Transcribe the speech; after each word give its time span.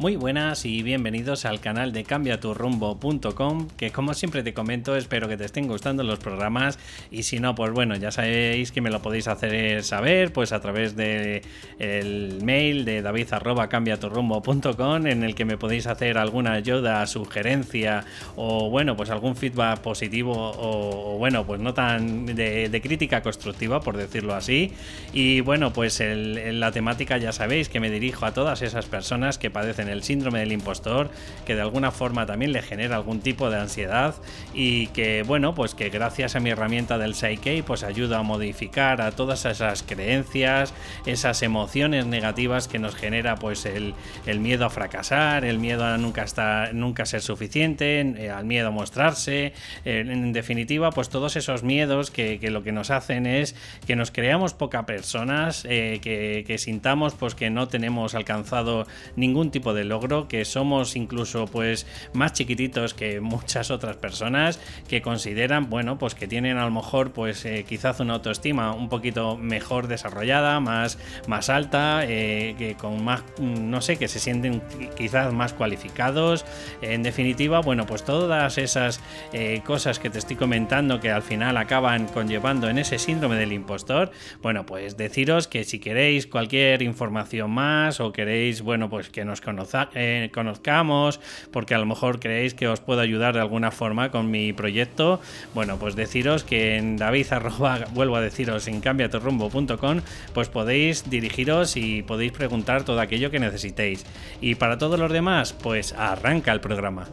Muy 0.00 0.16
buenas 0.16 0.64
y 0.64 0.82
bienvenidos 0.82 1.44
al 1.44 1.60
canal 1.60 1.92
de 1.92 2.04
cambiaturrumbo.com, 2.04 3.68
que 3.76 3.90
como 3.90 4.14
siempre 4.14 4.42
te 4.42 4.54
comento, 4.54 4.96
espero 4.96 5.28
que 5.28 5.36
te 5.36 5.44
estén 5.44 5.68
gustando 5.68 6.02
los 6.04 6.18
programas 6.18 6.78
y 7.10 7.24
si 7.24 7.38
no, 7.38 7.54
pues 7.54 7.70
bueno, 7.72 7.94
ya 7.96 8.10
sabéis 8.10 8.72
que 8.72 8.80
me 8.80 8.88
lo 8.88 9.02
podéis 9.02 9.28
hacer 9.28 9.84
saber 9.84 10.32
pues 10.32 10.52
a 10.52 10.60
través 10.62 10.96
de 10.96 11.42
el 11.78 12.38
mail 12.42 12.86
de 12.86 13.02
david@cambiaturrumbo.com 13.02 15.06
en 15.06 15.22
el 15.22 15.34
que 15.34 15.44
me 15.44 15.58
podéis 15.58 15.86
hacer 15.86 16.16
alguna 16.16 16.52
ayuda, 16.52 17.06
sugerencia 17.06 18.06
o 18.36 18.70
bueno, 18.70 18.96
pues 18.96 19.10
algún 19.10 19.36
feedback 19.36 19.80
positivo 19.80 20.32
o, 20.34 21.18
bueno, 21.18 21.44
pues 21.44 21.60
no 21.60 21.74
tan 21.74 22.24
de, 22.24 22.80
crítica 22.82 23.20
constructiva, 23.20 23.82
por 23.82 23.98
decirlo 23.98 24.34
así. 24.34 24.72
Y 25.12 25.42
bueno, 25.42 25.74
pues 25.74 26.00
en 26.00 26.58
la 26.58 26.72
temática 26.72 27.18
ya 27.18 27.32
sabéis 27.32 27.68
que 27.68 27.80
me 27.80 27.90
dirijo 27.90 28.24
a 28.24 28.32
todas 28.32 28.62
esas 28.62 28.86
personas 28.86 29.36
que 29.36 29.50
padecen 29.50 29.89
el 29.90 30.02
síndrome 30.02 30.40
del 30.40 30.52
impostor, 30.52 31.10
que 31.46 31.54
de 31.54 31.60
alguna 31.60 31.90
forma 31.90 32.26
también 32.26 32.52
le 32.52 32.62
genera 32.62 32.96
algún 32.96 33.20
tipo 33.20 33.50
de 33.50 33.58
ansiedad 33.58 34.14
y 34.54 34.88
que, 34.88 35.22
bueno, 35.22 35.54
pues 35.54 35.74
que 35.74 35.90
gracias 35.90 36.36
a 36.36 36.40
mi 36.40 36.50
herramienta 36.50 36.98
del 36.98 37.14
Psyche, 37.14 37.62
pues 37.62 37.82
ayuda 37.82 38.18
a 38.18 38.22
modificar 38.22 39.00
a 39.00 39.12
todas 39.12 39.44
esas 39.44 39.82
creencias, 39.82 40.72
esas 41.06 41.42
emociones 41.42 42.06
negativas 42.06 42.68
que 42.68 42.78
nos 42.78 42.94
genera 42.94 43.36
pues 43.36 43.66
el, 43.66 43.94
miedo 44.40 44.64
a 44.64 44.70
fracasar, 44.70 45.44
el 45.44 45.58
miedo 45.58 45.84
a 45.84 45.98
nunca 45.98 46.22
estar, 46.22 46.74
nunca 46.74 47.04
ser 47.06 47.22
suficiente, 47.22 48.00
eh, 48.00 48.30
al 48.30 48.44
miedo 48.44 48.68
a 48.68 48.70
mostrarse, 48.70 49.52
en 49.84 50.32
definitiva, 50.32 50.90
pues 50.90 51.08
todos 51.08 51.36
esos 51.36 51.62
miedos 51.62 52.10
que, 52.10 52.38
lo 52.50 52.62
que 52.62 52.72
nos 52.72 52.90
hacen 52.90 53.26
es 53.26 53.54
que 53.86 53.96
nos 53.96 54.10
creamos 54.10 54.54
poca 54.54 54.86
personas, 54.86 55.64
eh, 55.68 56.00
que, 56.02 56.44
que 56.46 56.58
sintamos 56.58 57.14
pues 57.14 57.34
que 57.34 57.50
no 57.50 57.68
tenemos 57.68 58.14
alcanzado 58.14 58.86
ningún 59.16 59.50
tipo 59.50 59.74
de 59.74 59.79
logro, 59.84 60.28
que 60.28 60.44
somos 60.44 60.96
incluso 60.96 61.46
pues 61.46 61.86
más 62.12 62.32
chiquititos 62.32 62.94
que 62.94 63.20
muchas 63.20 63.70
otras 63.70 63.96
personas 63.96 64.60
que 64.88 65.02
consideran, 65.02 65.70
bueno, 65.70 65.98
pues 65.98 66.14
que 66.14 66.26
tienen 66.26 66.58
a 66.58 66.64
lo 66.64 66.70
mejor 66.70 67.12
pues 67.12 67.44
eh, 67.44 67.64
quizás 67.68 68.00
una 68.00 68.14
autoestima 68.14 68.72
un 68.72 68.88
poquito 68.88 69.36
mejor 69.36 69.88
desarrollada, 69.88 70.60
más, 70.60 70.98
más 71.26 71.48
alta, 71.48 72.02
eh, 72.04 72.54
que 72.58 72.74
con 72.74 73.04
más, 73.04 73.22
no 73.38 73.80
sé, 73.80 73.96
que 73.96 74.08
se 74.08 74.18
sienten 74.18 74.62
quizás 74.96 75.32
más 75.32 75.52
cualificados. 75.52 76.44
En 76.82 77.02
definitiva, 77.02 77.60
bueno, 77.60 77.86
pues 77.86 78.04
todas 78.04 78.58
esas 78.58 79.00
eh, 79.32 79.62
cosas 79.64 79.98
que 79.98 80.10
te 80.10 80.18
estoy 80.18 80.36
comentando 80.36 81.00
que 81.00 81.10
al 81.10 81.22
final 81.22 81.56
acaban 81.56 82.06
conllevando 82.08 82.68
en 82.68 82.78
ese 82.78 82.98
síndrome 82.98 83.36
del 83.36 83.52
impostor, 83.52 84.10
bueno, 84.42 84.66
pues 84.66 84.96
deciros 84.96 85.48
que 85.48 85.64
si 85.64 85.78
queréis 85.78 86.26
cualquier 86.26 86.82
información 86.82 87.50
más 87.50 88.00
o 88.00 88.12
queréis, 88.12 88.62
bueno, 88.62 88.88
pues 88.90 89.08
que 89.08 89.24
nos 89.24 89.40
conozcamos 89.70 89.90
eh, 89.94 90.30
conozcamos, 90.32 91.20
porque 91.52 91.74
a 91.74 91.78
lo 91.78 91.86
mejor 91.86 92.18
creéis 92.18 92.54
que 92.54 92.66
os 92.66 92.80
puedo 92.80 93.00
ayudar 93.00 93.34
de 93.34 93.40
alguna 93.40 93.70
forma 93.70 94.10
con 94.10 94.30
mi 94.30 94.52
proyecto, 94.52 95.20
bueno, 95.54 95.78
pues 95.78 95.94
deciros 95.94 96.44
que 96.44 96.76
en 96.76 96.96
David 96.96 97.26
vuelvo 97.92 98.16
a 98.16 98.20
deciros 98.20 98.66
en 98.68 98.80
cambiatorrumbo.com, 98.80 100.00
pues 100.34 100.48
podéis 100.48 101.08
dirigiros 101.08 101.76
y 101.76 102.02
podéis 102.02 102.32
preguntar 102.32 102.84
todo 102.84 103.00
aquello 103.00 103.30
que 103.30 103.38
necesitéis. 103.38 104.04
Y 104.40 104.56
para 104.56 104.78
todos 104.78 104.98
los 104.98 105.12
demás, 105.12 105.52
pues 105.52 105.92
arranca 105.92 106.52
el 106.52 106.60
programa. 106.60 107.06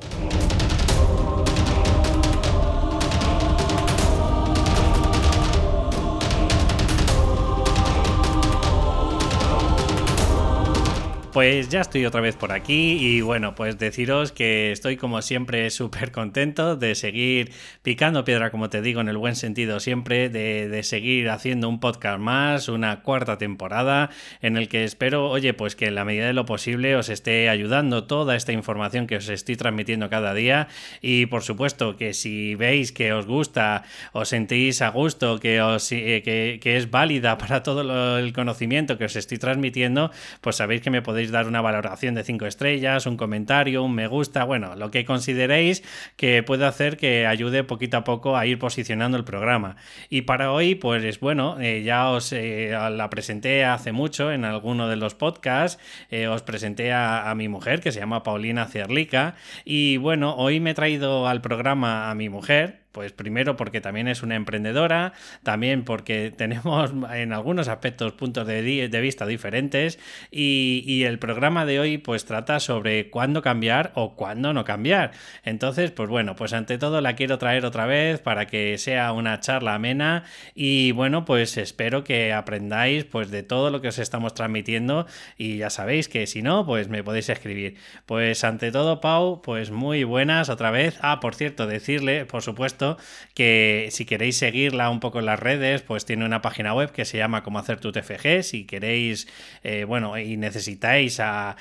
Pues 11.37 11.69
ya 11.69 11.81
estoy 11.81 12.03
otra 12.03 12.19
vez 12.19 12.35
por 12.35 12.51
aquí 12.51 12.97
y 12.99 13.21
bueno, 13.21 13.53
pues 13.53 13.77
deciros 13.77 14.31
que 14.31 14.71
estoy 14.71 14.97
como 14.97 15.21
siempre 15.21 15.69
súper 15.69 16.11
contento 16.11 16.75
de 16.75 16.95
seguir 16.95 17.51
picando 17.83 18.25
piedra, 18.25 18.49
como 18.49 18.71
te 18.71 18.81
digo, 18.81 19.01
en 19.01 19.07
el 19.07 19.17
buen 19.17 19.35
sentido 19.35 19.79
siempre, 19.79 20.29
de, 20.29 20.81
seguir 20.81 21.29
haciendo 21.29 21.69
un 21.69 21.79
podcast 21.79 22.19
más, 22.19 22.69
una 22.69 23.03
cuarta 23.03 23.37
temporada, 23.37 24.09
en 24.41 24.57
el 24.57 24.67
que 24.67 24.83
espero, 24.83 25.29
oye, 25.29 25.53
pues 25.53 25.75
que 25.75 25.85
en 25.85 25.93
la 25.93 26.05
medida 26.05 26.25
de 26.25 26.33
lo 26.33 26.47
posible 26.47 26.95
os 26.95 27.07
esté 27.07 27.49
ayudando 27.49 28.05
toda 28.05 28.35
esta 28.35 28.51
información 28.51 29.05
que 29.05 29.17
os 29.17 29.29
estoy 29.29 29.57
transmitiendo 29.57 30.09
cada 30.09 30.33
día. 30.33 30.69
Y 31.03 31.27
por 31.27 31.43
supuesto 31.43 31.97
que 31.97 32.15
si 32.15 32.55
veis 32.55 32.91
que 32.91 33.13
os 33.13 33.27
gusta, 33.27 33.83
os 34.11 34.29
sentís 34.29 34.81
a 34.81 34.89
gusto, 34.89 35.39
que, 35.39 35.61
os, 35.61 35.91
eh, 35.91 36.59
que 36.59 36.77
es 36.77 36.89
válida 36.89 37.37
para 37.37 37.61
todo 37.61 38.17
el 38.17 38.33
conocimiento 38.33 38.97
que 38.97 39.05
os 39.05 39.15
estoy 39.15 39.37
transmitiendo, 39.37 40.09
pues 40.41 40.55
sabéis 40.55 40.81
que 40.81 40.89
me 40.89 41.03
podéis 41.03 41.26
dar 41.31 41.47
una 41.47 41.61
valoración 41.61 42.15
de 42.15 42.23
5 42.23 42.45
estrellas, 42.45 43.05
un 43.05 43.17
comentario, 43.17 43.83
un 43.83 43.93
me 43.93 44.07
gusta, 44.07 44.43
bueno, 44.43 44.75
lo 44.75 44.91
que 44.91 45.05
consideréis 45.05 45.83
que 46.15 46.43
puede 46.43 46.65
hacer 46.65 46.97
que 46.97 47.25
ayude 47.27 47.63
poquito 47.63 47.97
a 47.97 48.03
poco 48.03 48.37
a 48.37 48.45
ir 48.45 48.59
posicionando 48.59 49.17
el 49.17 49.23
programa. 49.23 49.75
Y 50.09 50.23
para 50.23 50.51
hoy, 50.51 50.75
pues 50.75 51.19
bueno, 51.19 51.59
eh, 51.59 51.83
ya 51.83 52.09
os 52.09 52.31
eh, 52.33 52.71
la 52.71 53.09
presenté 53.09 53.65
hace 53.65 53.91
mucho 53.91 54.31
en 54.31 54.45
alguno 54.45 54.87
de 54.87 54.95
los 54.95 55.15
podcasts, 55.15 55.81
eh, 56.09 56.27
os 56.27 56.43
presenté 56.43 56.91
a, 56.91 57.29
a, 57.29 57.35
mi 57.35 57.47
mujer 57.47 57.81
que 57.81 57.91
se 57.91 57.99
llama 57.99 58.23
Paulina 58.23 58.65
Cerlica 58.65 59.35
y 59.65 59.97
bueno, 59.97 60.35
hoy 60.35 60.59
me 60.59 60.71
he 60.71 60.73
traído 60.73 61.27
al 61.27 61.41
programa 61.41 62.09
a 62.09 62.15
mi 62.15 62.29
mujer 62.29 62.86
pues 62.97 63.11
primero 63.11 63.55
porque 63.57 63.79
también 63.79 64.07
es 64.07 64.23
una 64.23 64.33
emprendedora, 64.33 65.13
también 65.43 65.83
porque 65.83 66.33
tenemos 66.35 66.91
en 67.13 67.31
algunos 67.31 67.67
aspectos 67.67 68.13
puntos 68.13 68.47
de, 68.47 68.89
vista 68.99 69.27
diferentes 69.27 69.99
y, 70.31 71.03
el 71.03 71.19
programa 71.19 71.67
de 71.67 71.79
hoy 71.79 71.99
pues 71.99 72.25
trata 72.25 72.59
sobre 72.59 73.11
cuándo 73.11 73.43
cambiar 73.43 73.91
o 73.93 74.15
cuándo 74.15 74.51
no 74.51 74.65
cambiar. 74.65 75.11
Entonces, 75.43 75.91
pues 75.91 76.09
bueno, 76.09 76.35
pues 76.35 76.53
ante 76.53 76.79
todo 76.79 76.99
la 77.01 77.15
quiero 77.15 77.37
traer 77.37 77.65
otra 77.65 77.85
vez 77.85 78.19
para 78.19 78.47
que 78.47 78.79
sea 78.79 79.11
una 79.11 79.41
charla 79.41 79.75
amena 79.75 80.23
y 80.55 80.91
bueno, 80.93 81.23
pues 81.23 81.55
espero 81.57 82.03
que 82.03 82.33
aprendáis 82.33 83.05
pues 83.05 83.29
de 83.29 83.43
todo 83.43 83.69
lo 83.69 83.79
que 83.79 83.89
os 83.89 83.99
estamos 83.99 84.33
transmitiendo 84.33 85.05
y 85.37 85.57
ya 85.57 85.69
sabéis 85.69 86.09
que 86.09 86.25
si 86.25 86.41
no, 86.41 86.65
pues 86.65 86.89
me 86.89 87.03
podéis 87.03 87.29
escribir. 87.29 87.75
Pues 88.07 88.43
ante 88.43 88.71
todo, 88.71 89.01
Pau, 89.01 89.43
pues 89.43 89.69
muy 89.69 90.03
buenas 90.03 90.49
otra 90.49 90.71
vez. 90.71 90.97
Ah, 91.01 91.19
por 91.19 91.35
cierto, 91.35 91.67
decirle, 91.67 92.25
por 92.25 92.41
supuesto, 92.41 92.86
que 93.33 93.89
si 93.91 94.05
queréis 94.05 94.37
seguirla 94.37 94.89
un 94.89 94.99
poco 94.99 95.19
en 95.19 95.25
las 95.25 95.39
redes, 95.39 95.81
pues 95.81 96.05
tiene 96.05 96.25
una 96.25 96.41
página 96.41 96.73
web 96.73 96.91
que 96.91 97.05
se 97.05 97.17
llama 97.17 97.43
Cómo 97.43 97.59
hacer 97.59 97.79
tu 97.79 97.91
TFG. 97.91 98.43
Si 98.43 98.65
queréis, 98.65 99.27
eh, 99.63 99.83
bueno, 99.83 100.17
y 100.17 100.37
necesitáis 100.37 101.19
a, 101.19 101.55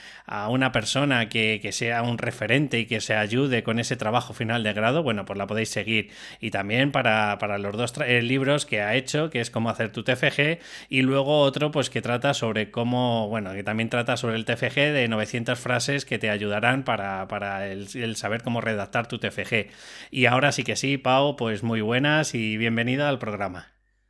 una 0.49 0.73
persona 0.73 1.29
que, 1.29 1.61
sea 1.73 2.03
un 2.03 2.19
referente 2.19 2.79
y 2.79 2.87
que 2.87 3.01
se 3.01 3.15
ayude 3.15 3.63
con 3.63 3.79
ese 3.79 3.97
trabajo 3.97 4.33
final 4.33 4.63
de 4.63 4.73
grado, 4.73 5.03
bueno, 5.03 5.25
pues 5.25 5.39
la 5.39 5.47
podéis 5.47 5.71
seguir. 5.71 6.11
Y 6.41 6.51
también 6.51 6.93
para, 6.93 7.37
los 7.59 7.77
dos 7.77 7.93
eh, 8.07 8.23
libros 8.23 8.67
que 8.67 8.83
ha 8.83 8.95
hecho, 8.95 9.31
que 9.31 9.41
es 9.41 9.51
Cómo 9.51 9.71
hacer 9.71 9.91
tu 9.91 10.03
TFG, 10.05 10.59
y 10.89 11.03
luego 11.03 11.41
otro, 11.41 11.71
pues 11.71 11.91
que 11.91 12.03
trata 12.03 12.35
sobre 12.35 12.71
cómo, 12.71 13.29
bueno, 13.29 13.53
que 13.55 13.63
también 13.63 13.89
trata 13.89 14.17
sobre 14.17 14.37
el 14.37 14.45
TFG 14.45 14.93
de 14.93 15.09
900 15.09 15.59
frases 15.59 16.05
que 16.05 16.19
te 16.19 16.31
ayudarán 16.31 16.85
para, 16.85 17.69
el, 17.69 17.89
el 17.95 18.17
saber 18.17 18.43
cómo 18.43 18.61
redactar 18.61 19.07
tu 19.07 19.19
TFG. 19.19 19.69
Y 20.11 20.27
ahora 20.27 20.53
sí 20.53 20.63
que 20.63 20.77
sí, 20.77 20.99
Pau, 21.07 21.37
pues 21.37 21.63
muy 21.63 21.83
buenas 21.83 22.35
y 22.35 22.57
bienvenida 22.57 23.09
al 23.09 23.21
programa. 23.21 23.69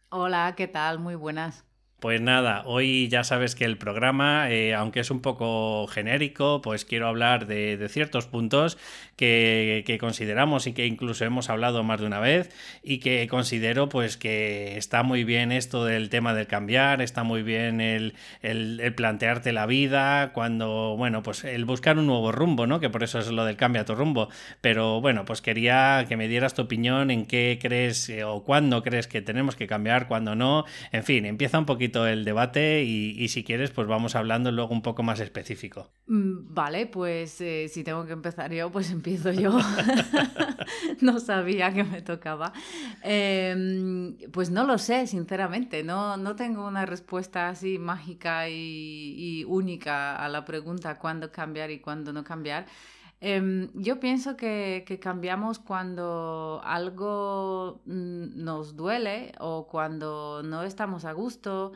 Hola, 0.09 0.55
¿qué 0.57 0.67
tal? 0.67 0.99
Muy 0.99 1.15
buenas. 1.15 1.67
Pues 2.07 2.21
nada, 2.21 2.63
hoy 2.67 3.09
ya 3.09 3.25
sabes 3.25 3.57
que 3.57 3.65
el 3.65 3.79
programa, 3.79 4.49
eh, 4.49 4.75
aunque 4.75 5.01
es 5.01 5.11
un 5.11 5.21
poco 5.21 5.89
genérico, 5.89 6.63
pues 6.63 6.85
quiero 6.85 7.09
hablar 7.09 7.49
de, 7.49 7.85
ciertos 7.89 8.29
puntos 8.29 8.79
que, 9.17 9.99
consideramos 9.99 10.69
y 10.69 10.73
que 10.73 10.87
incluso 10.87 11.25
hemos 11.25 11.51
hablado 11.51 11.83
más 11.83 11.99
de 11.99 12.07
una 12.07 12.21
vez 12.21 12.51
y 12.85 12.99
que 12.99 13.27
considero 13.27 13.89
pues 13.89 14.17
que 14.17 14.77
está 14.77 15.03
muy 15.03 15.25
bien 15.25 15.51
esto 15.51 15.85
del 15.85 16.09
tema 16.09 16.33
del 16.33 16.47
cambiar, 16.47 17.03
está 17.03 17.25
muy 17.25 17.43
bien 17.43 17.81
el, 17.81 18.15
plantearte 18.95 19.53
la 19.53 19.67
vida, 19.67 20.33
cuando, 20.33 20.95
bueno, 20.97 21.25
pues 21.25 21.43
el 21.43 21.65
buscar 21.65 21.99
un 21.99 22.07
nuevo 22.07 22.31
rumbo, 22.31 22.69
¿no? 22.69 22.79
Que 22.79 22.89
por 22.89 23.03
eso 23.03 23.19
es 23.19 23.33
lo 23.33 23.45
del 23.45 23.57
cambia 23.57 23.85
tu 23.85 23.97
rumbo. 23.97 24.29
Pero 24.61 25.01
bueno, 25.01 25.25
pues 25.25 25.43
quería 25.43 26.05
que 26.09 26.17
me 26.17 26.29
dieras 26.29 26.55
tu 26.55 26.63
opinión 26.63 27.11
en 27.11 27.27
qué 27.27 27.59
crees 27.61 28.09
eh, 28.11 28.23
o 28.23 28.45
cuándo 28.45 28.85
crees 28.85 29.09
que 29.09 29.23
tenemos 29.23 29.57
que 29.57 29.67
cambiar, 29.67 30.07
cuándo 30.07 30.37
no. 30.37 30.67
En 30.93 31.03
fin, 31.03 31.27
empieza 31.27 31.59
un 31.59 31.67
poquito 31.67 31.96
el 32.05 32.25
debate 32.25 32.83
y, 32.83 33.29
si 33.29 33.45
quieres, 33.45 33.71
pues 33.71 33.87
vamos 33.87 34.17
hablando 34.17 34.51
luego 34.51 34.75
un 34.75 34.83
poco 34.83 35.05
más 35.05 35.21
específico. 35.21 35.93
Mm, 36.09 36.53
vale, 36.53 36.87
pues 36.87 37.41
eh, 37.41 37.69
si 37.69 37.85
tengo 37.85 38.05
que 38.05 38.13
empezar 38.13 38.53
yo, 38.53 38.73
pues 38.73 38.91
empiezo 38.97 39.31
yo. 39.31 39.57
no 41.01 41.21
sabía 41.21 41.73
que 41.73 41.85
me 41.85 42.03
tocaba. 42.03 42.53
Em, 43.03 44.17
pues 44.33 44.51
no 44.51 44.65
lo 44.65 44.79
sé, 44.79 45.07
sinceramente. 45.07 45.85
No, 45.85 46.17
no 46.17 46.35
tengo 46.35 46.67
una 46.67 46.85
respuesta 46.87 47.49
así 47.49 47.79
mágica 47.79 48.49
y, 48.49 49.45
única 49.47 50.17
a 50.17 50.29
la 50.29 50.45
pregunta 50.45 50.99
cuándo 50.99 51.31
cambiar 51.31 51.71
y 51.71 51.79
cuándo 51.79 52.13
no 52.13 52.25
cambiar. 52.25 52.67
Em, 53.29 53.71
yo 53.75 53.99
pienso 53.99 54.37
que, 54.37 54.85
cambiamos 55.03 55.59
cuando 55.59 56.61
algo 56.65 57.83
mm, 57.85 58.45
nos 58.45 58.77
duele 58.77 59.33
o 59.41 59.67
cuando 59.67 60.43
no 60.45 60.63
estamos 60.63 61.05
a 61.05 61.13
gusto 61.13 61.73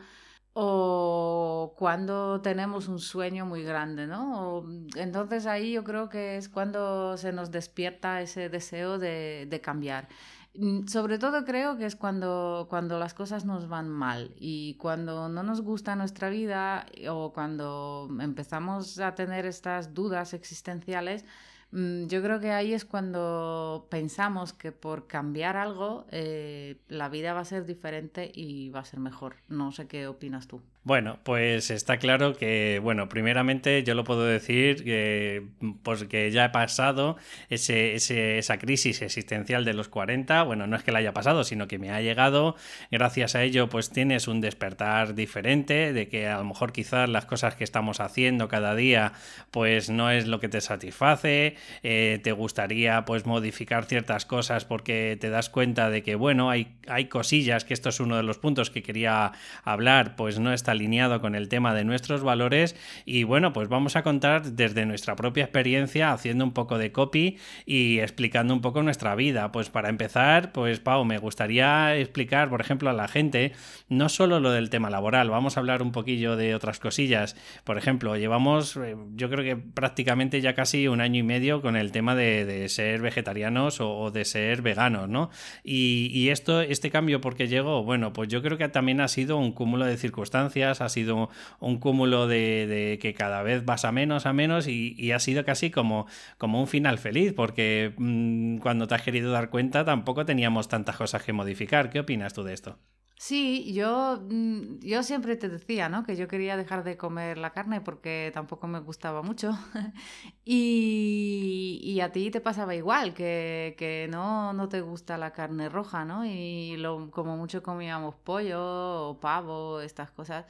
o 0.53 1.73
cuando 1.77 2.41
tenemos 2.41 2.87
un 2.87 2.99
sueño 2.99 3.45
muy 3.45 3.63
grande, 3.63 4.07
¿no? 4.07 4.65
entonces 4.95 5.45
ahí 5.45 5.73
yo 5.73 5.83
creo 5.83 6.07
que 6.09 6.37
es 6.37 6.47
cuando 6.49 7.17
se 7.17 7.31
nos 7.33 7.51
despierta 7.51 8.21
ese 8.21 8.47
deseo 8.49 8.97
de, 8.97 9.45
de 9.49 9.61
cambiar. 9.61 10.07
Mm, 10.53 10.87
sobre 10.87 11.17
todo 11.17 11.45
creo 11.45 11.77
que 11.77 11.85
es 11.85 11.95
cuando, 11.95 12.67
cuando 12.69 12.99
las 12.99 13.13
cosas 13.13 13.45
nos 13.45 13.69
van 13.69 13.87
mal 13.89 14.33
y 14.37 14.75
cuando 14.75 15.29
no 15.29 15.43
nos 15.43 15.61
gusta 15.61 15.95
nuestra 15.95 16.29
vida 16.29 16.85
o 17.09 17.31
cuando 17.31 18.09
empezamos 18.19 18.99
a 18.99 19.15
tener 19.15 19.45
estas 19.45 19.93
dudas 19.93 20.33
existenciales, 20.33 21.23
mm, 21.71 22.07
yo 22.07 22.21
creo 22.21 22.39
que 22.41 22.51
ahí 22.51 22.73
es 22.73 22.83
cuando 22.85 23.87
pensamos 23.89 24.51
que 24.53 24.71
por 24.73 25.07
cambiar 25.07 25.55
algo 25.55 26.05
eh, 26.11 26.81
la 26.89 27.07
vida 27.09 27.33
va 27.33 27.41
a 27.41 27.45
ser 27.45 27.65
diferente 27.65 28.29
y 28.33 28.69
va 28.71 28.81
a 28.81 28.85
ser 28.85 28.99
mejor. 28.99 29.35
No 29.47 29.71
sé 29.71 29.87
qué 29.87 30.07
opinas 30.07 30.47
tú. 30.47 30.61
Bueno, 30.83 31.19
pues 31.21 31.69
está 31.69 31.97
claro 31.97 32.35
que, 32.35 32.79
bueno, 32.81 33.07
primeramente 33.07 33.83
yo 33.83 33.93
lo 33.93 34.03
puedo 34.03 34.25
decir 34.25 34.83
que, 34.83 35.45
pues 35.83 36.05
que 36.05 36.31
ya 36.31 36.45
he 36.45 36.49
pasado 36.49 37.17
ese, 37.49 37.93
esa 38.39 38.57
crisis 38.57 39.03
existencial 39.03 39.63
de 39.63 39.75
los 39.75 39.89
40, 39.89 40.41
bueno, 40.41 40.65
no 40.65 40.75
es 40.75 40.81
que 40.81 40.91
la 40.91 40.97
haya 40.97 41.13
pasado, 41.13 41.43
sino 41.43 41.67
que 41.67 41.77
me 41.77 41.91
ha 41.91 42.01
llegado, 42.01 42.55
gracias 42.89 43.35
a 43.35 43.43
ello 43.43 43.69
pues 43.69 43.91
tienes 43.91 44.27
un 44.27 44.41
despertar 44.41 45.13
diferente, 45.13 45.93
de 45.93 46.07
que 46.07 46.27
a 46.27 46.39
lo 46.39 46.45
mejor 46.45 46.73
quizás 46.73 47.07
las 47.07 47.25
cosas 47.25 47.53
que 47.53 47.63
estamos 47.63 47.99
haciendo 47.99 48.47
cada 48.47 48.73
día 48.73 49.13
pues 49.51 49.91
no 49.91 50.09
es 50.09 50.25
lo 50.25 50.39
que 50.39 50.49
te 50.49 50.61
satisface, 50.61 51.57
eh, 51.83 52.19
te 52.23 52.31
gustaría 52.31 53.05
pues 53.05 53.27
modificar 53.27 53.85
ciertas 53.85 54.25
cosas 54.25 54.65
porque 54.65 55.15
te 55.21 55.29
das 55.29 55.51
cuenta 55.51 55.91
de 55.91 56.01
que, 56.01 56.15
bueno, 56.15 56.49
hay, 56.49 56.75
hay 56.87 57.05
cosillas, 57.05 57.65
que 57.65 57.75
esto 57.75 57.89
es 57.89 57.99
uno 57.99 58.17
de 58.17 58.23
los 58.23 58.39
puntos 58.39 58.71
que 58.71 58.81
quería 58.81 59.33
hablar, 59.63 60.15
pues 60.15 60.39
no 60.39 60.51
está 60.51 60.70
alineado 60.71 61.21
con 61.21 61.35
el 61.35 61.49
tema 61.49 61.73
de 61.73 61.83
nuestros 61.83 62.23
valores 62.23 62.75
y 63.05 63.23
bueno, 63.23 63.53
pues 63.53 63.69
vamos 63.69 63.95
a 63.95 64.03
contar 64.03 64.43
desde 64.43 64.85
nuestra 64.85 65.15
propia 65.15 65.43
experiencia 65.43 66.11
haciendo 66.11 66.43
un 66.43 66.53
poco 66.53 66.77
de 66.77 66.91
copy 66.91 67.37
y 67.65 67.99
explicando 67.99 68.53
un 68.53 68.61
poco 68.61 68.83
nuestra 68.83 69.15
vida. 69.15 69.51
Pues 69.51 69.69
para 69.69 69.89
empezar, 69.89 70.51
pues 70.51 70.79
Pau, 70.79 71.05
me 71.05 71.17
gustaría 71.17 71.95
explicar, 71.95 72.49
por 72.49 72.61
ejemplo, 72.61 72.89
a 72.89 72.93
la 72.93 73.07
gente 73.07 73.53
no 73.89 74.09
solo 74.09 74.39
lo 74.39 74.51
del 74.51 74.69
tema 74.69 74.89
laboral, 74.89 75.29
vamos 75.29 75.57
a 75.57 75.59
hablar 75.59 75.81
un 75.81 75.91
poquillo 75.91 76.35
de 76.35 76.55
otras 76.55 76.79
cosillas. 76.79 77.35
Por 77.63 77.77
ejemplo, 77.77 78.15
llevamos 78.17 78.77
eh, 78.77 78.95
yo 79.15 79.29
creo 79.29 79.43
que 79.43 79.55
prácticamente 79.55 80.41
ya 80.41 80.53
casi 80.53 80.87
un 80.87 81.01
año 81.01 81.19
y 81.19 81.23
medio 81.23 81.61
con 81.61 81.75
el 81.75 81.91
tema 81.91 82.15
de, 82.15 82.67
ser 82.69 83.01
vegetarianos 83.01 83.81
o, 83.81 84.11
de 84.11 84.25
ser 84.25 84.61
veganos, 84.61 85.09
¿no? 85.09 85.29
Y, 85.63 86.09
y 86.13 86.29
esto, 86.29 86.61
este 86.61 86.89
cambio, 86.91 87.21
porque 87.21 87.47
llegó? 87.47 87.83
Bueno, 87.83 88.13
pues 88.13 88.29
yo 88.29 88.41
creo 88.41 88.57
que 88.57 88.69
también 88.69 89.01
ha 89.01 89.07
sido 89.07 89.37
un 89.37 89.51
cúmulo 89.51 89.85
de 89.85 89.97
circunstancias 89.97 90.60
ha 90.63 90.89
sido 90.89 91.29
un 91.59 91.79
cúmulo 91.79 92.27
de, 92.27 92.99
que 93.01 93.13
cada 93.13 93.41
vez 93.43 93.65
vas 93.65 93.85
a 93.85 93.91
menos, 93.91 94.25
a 94.25 94.33
menos 94.33 94.67
y, 94.67 95.11
ha 95.11 95.19
sido 95.19 95.43
casi 95.43 95.71
como, 95.71 96.07
como 96.37 96.59
un 96.61 96.67
final 96.67 96.97
feliz, 96.97 97.33
porque 97.33 97.93
mm, 97.97 98.57
cuando 98.57 98.87
te 98.87 98.95
has 98.95 99.01
querido 99.01 99.31
dar 99.31 99.49
cuenta 99.49 99.83
tampoco 99.85 100.25
teníamos 100.25 100.67
tantas 100.67 100.95
cosas 100.95 101.23
que 101.23 101.33
modificar. 101.33 101.89
¿Qué 101.89 101.99
opinas 101.99 102.33
tú 102.33 102.43
de 102.43 102.53
esto? 102.53 102.77
Sí, 103.23 103.71
yo, 103.73 104.19
mm, 104.19 104.79
yo 104.79 105.03
siempre 105.03 105.35
te 105.35 105.47
decía, 105.47 105.89
¿no? 105.89 106.03
Que 106.03 106.15
yo 106.15 106.27
quería 106.27 106.57
dejar 106.57 106.83
de 106.83 106.97
comer 106.97 107.37
la 107.37 107.51
carne 107.53 107.79
porque 107.79 108.31
tampoco 108.33 108.65
me 108.67 108.79
gustaba 108.79 109.21
mucho. 109.21 109.51
y, 110.43 111.79
y, 111.83 112.01
a 112.01 112.11
ti 112.11 112.31
te 112.31 112.41
pasaba 112.41 112.73
igual, 112.73 113.13
que, 113.13 113.75
que, 113.77 114.07
no, 114.09 114.53
no 114.53 114.69
te 114.69 114.81
gusta 114.81 115.19
la 115.19 115.33
carne 115.33 115.69
roja, 115.69 116.03
¿no? 116.03 116.25
Y 116.25 116.81
como 117.11 117.37
mucho 117.37 117.61
comíamos 117.61 118.15
pollo 118.15 119.09
o 119.09 119.19
pavo, 119.19 119.81
estas 119.81 120.09
cosas. 120.11 120.45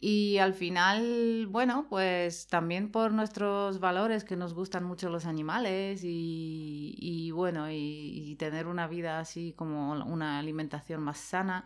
Y 0.00 0.38
al 0.38 0.54
final, 0.54 1.46
bueno, 1.48 1.86
pues 1.88 2.48
también 2.48 2.90
por 2.90 3.12
nuestros 3.12 3.80
valores 3.80 4.24
que 4.24 4.36
nos 4.36 4.54
gustan 4.54 4.84
mucho 4.84 5.10
los 5.10 5.26
animales 5.26 6.02
y, 6.04 6.96
y 6.98 7.30
bueno, 7.32 7.70
y 7.70 8.34
tener 8.38 8.66
una 8.66 8.88
vida 8.88 9.20
así 9.20 9.52
como 9.56 9.92
una 9.92 10.38
alimentación 10.40 11.02
más 11.02 11.18
sana 11.18 11.64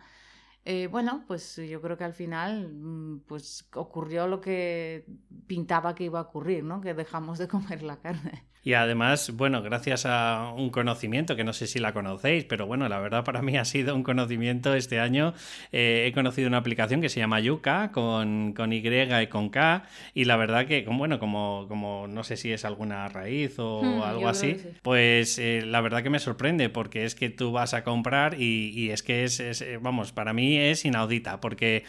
eh, 0.65 0.87
bueno, 0.87 1.23
pues 1.27 1.55
yo 1.57 1.81
creo 1.81 1.97
que 1.97 2.03
al 2.03 2.13
final 2.13 2.71
mm, 2.73 3.21
pues 3.27 3.69
ocurrió 3.75 4.27
lo 4.27 4.41
que 4.41 5.05
pintaba 5.47 5.95
que 5.95 6.05
iba 6.05 6.19
a 6.19 6.23
ocurrir, 6.23 6.63
¿no? 6.63 6.81
Que 6.81 6.93
dejamos 6.93 7.37
de 7.37 7.47
comer 7.47 7.83
la 7.83 7.99
carne. 8.01 8.47
Y 8.65 8.73
además, 8.73 9.31
bueno, 9.35 9.61
gracias 9.61 10.07
a 10.07 10.51
un 10.57 10.71
conocimiento 10.71 11.35
que 11.35 11.43
no 11.43 11.53
sé 11.53 11.67
si 11.67 11.77
la 11.77 11.93
conocéis, 11.93 12.45
pero 12.45 12.65
bueno, 12.65 12.89
la 12.89 12.99
verdad 12.99 13.23
para 13.23 13.43
mí 13.43 13.55
ha 13.57 13.63
sido 13.63 13.95
un 13.95 14.01
conocimiento 14.01 14.73
este 14.73 14.99
año. 14.99 15.35
Eh, 15.71 16.05
he 16.07 16.11
conocido 16.13 16.47
una 16.47 16.57
aplicación 16.57 16.99
que 16.99 17.09
se 17.09 17.19
llama 17.19 17.39
Yuka 17.39 17.91
con, 17.91 18.53
con, 18.53 18.73
Y 18.73 18.77
y 18.77 19.27
con 19.27 19.49
K. 19.49 19.83
Y 20.15 20.25
la 20.25 20.35
verdad 20.35 20.65
que, 20.65 20.83
bueno, 20.89 21.19
como, 21.19 21.67
como 21.67 22.07
no 22.07 22.23
sé 22.23 22.37
si 22.37 22.51
es 22.51 22.65
alguna 22.65 23.07
raíz 23.07 23.59
o 23.59 23.83
hmm, 23.83 24.01
algo 24.01 24.27
así, 24.27 24.57
pues 24.81 25.37
eh, 25.37 25.61
la 25.63 25.81
verdad 25.81 26.01
que 26.01 26.09
me 26.09 26.17
sorprende 26.17 26.69
porque 26.69 27.05
es 27.05 27.13
que 27.13 27.29
tú 27.29 27.51
vas 27.51 27.75
a 27.75 27.83
comprar 27.83 28.41
y, 28.41 28.71
y 28.71 28.89
es 28.89 29.03
que 29.03 29.25
es, 29.25 29.39
es, 29.39 29.63
vamos, 29.79 30.11
para 30.11 30.33
mí 30.33 30.57
es 30.57 30.85
inaudita 30.85 31.39
porque 31.39 31.83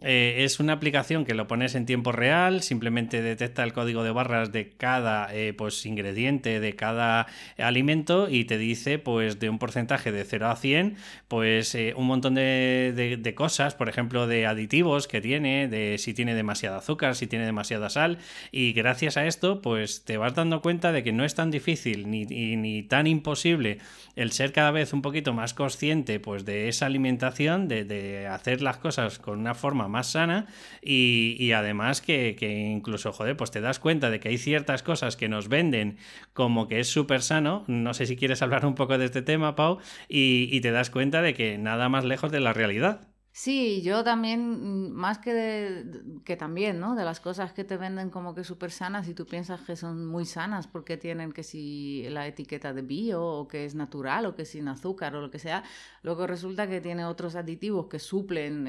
eh, 0.00 0.36
es 0.38 0.60
una 0.60 0.72
aplicación 0.72 1.26
que 1.26 1.34
lo 1.34 1.46
pones 1.46 1.74
en 1.74 1.84
tiempo 1.84 2.10
real, 2.10 2.62
simplemente 2.62 3.20
detecta 3.20 3.64
el 3.64 3.74
código 3.74 4.02
de 4.02 4.12
barras 4.12 4.50
de 4.50 4.70
cada 4.70 5.28
pues, 5.58 5.84
ingrediente 5.84 6.21
de 6.22 6.74
cada 6.76 7.26
alimento 7.58 8.28
y 8.30 8.44
te 8.44 8.56
dice 8.56 9.00
pues 9.00 9.40
de 9.40 9.50
un 9.50 9.58
porcentaje 9.58 10.12
de 10.12 10.24
0 10.24 10.48
a 10.48 10.56
100 10.56 10.94
pues 11.26 11.74
eh, 11.74 11.94
un 11.96 12.06
montón 12.06 12.36
de, 12.36 13.34
cosas, 13.36 13.74
por 13.74 13.88
ejemplo 13.88 14.28
de 14.28 14.46
aditivos 14.46 15.08
que 15.08 15.20
tiene, 15.20 15.66
de 15.66 15.98
si 15.98 16.14
tiene 16.14 16.34
demasiada 16.34 16.76
azúcar, 16.76 17.16
si 17.16 17.26
tiene 17.26 17.44
demasiada 17.44 17.90
sal 17.90 18.18
y 18.52 18.72
gracias 18.72 19.16
a 19.16 19.26
esto 19.26 19.60
pues 19.62 20.04
te 20.04 20.16
vas 20.16 20.34
dando 20.34 20.62
cuenta 20.62 20.92
de 20.92 21.02
que 21.02 21.12
no 21.12 21.24
es 21.24 21.34
tan 21.34 21.50
difícil 21.50 22.08
ni, 22.08 22.24
ni, 22.24 22.82
tan 22.84 23.08
imposible 23.08 23.78
el 24.14 24.30
ser 24.30 24.52
cada 24.52 24.70
vez 24.70 24.92
un 24.92 25.02
poquito 25.02 25.32
más 25.32 25.54
consciente 25.54 26.20
pues 26.20 26.44
de 26.44 26.68
esa 26.68 26.86
alimentación, 26.86 27.66
de, 27.66 28.28
hacer 28.30 28.62
las 28.62 28.76
cosas 28.76 29.18
con 29.18 29.40
una 29.40 29.54
forma 29.54 29.88
más 29.88 30.12
sana 30.12 30.46
y, 30.80 31.50
además 31.50 32.00
que, 32.00 32.36
que 32.38 32.48
incluso 32.48 33.12
joder 33.12 33.36
pues 33.36 33.50
te 33.50 33.60
das 33.60 33.80
cuenta 33.80 34.08
de 34.08 34.20
que 34.20 34.28
hay 34.28 34.38
ciertas 34.38 34.84
cosas 34.84 35.16
que 35.16 35.28
nos 35.28 35.48
venden 35.48 35.96
como 36.32 36.68
que 36.68 36.80
es 36.80 36.88
súper 36.88 37.22
sano. 37.22 37.64
No 37.68 37.94
sé 37.94 38.06
si 38.06 38.16
quieres 38.16 38.42
hablar 38.42 38.66
un 38.66 38.74
poco 38.74 38.98
de 38.98 39.04
este 39.06 39.22
tema, 39.22 39.54
Pau, 39.54 39.78
y, 40.08 40.48
y 40.50 40.60
te 40.60 40.70
das 40.72 40.90
cuenta 40.90 41.22
de 41.22 41.34
que 41.34 41.58
nada 41.58 41.88
más 41.88 42.04
lejos 42.04 42.32
de 42.32 42.40
la 42.40 42.52
realidad. 42.52 43.11
Sí, 43.34 43.80
yo 43.82 44.04
también, 44.04 44.88
mm, 44.88 44.92
más 44.92 45.18
que, 45.18 45.32
de, 45.32 46.02
que 46.22 46.36
también, 46.36 46.78
¿no? 46.78 46.94
De 46.94 47.02
las 47.04 47.18
cosas 47.18 47.54
que 47.54 47.64
te 47.64 47.78
venden 47.78 48.10
como 48.10 48.34
que 48.34 48.44
súper 48.44 48.70
sanas 48.70 49.08
y 49.08 49.14
tú 49.14 49.26
piensas 49.26 49.62
que 49.62 49.74
son 49.74 50.06
muy 50.06 50.26
sanas 50.26 50.66
porque 50.66 50.98
tienen 50.98 51.32
que 51.32 51.42
si 51.42 52.04
la 52.10 52.26
etiqueta 52.26 52.74
de 52.74 52.82
bio 52.82 53.24
o 53.24 53.48
que 53.48 53.64
es 53.64 53.74
natural 53.74 54.26
o 54.26 54.34
que 54.36 54.42
es 54.42 54.50
sin 54.50 54.68
azúcar 54.68 55.16
o 55.16 55.22
lo 55.22 55.30
que 55.30 55.38
sea, 55.38 55.64
luego 56.02 56.26
resulta 56.26 56.68
que 56.68 56.82
tiene 56.82 57.06
otros 57.06 57.34
aditivos 57.34 57.86
que 57.86 57.98
suplen 57.98 58.66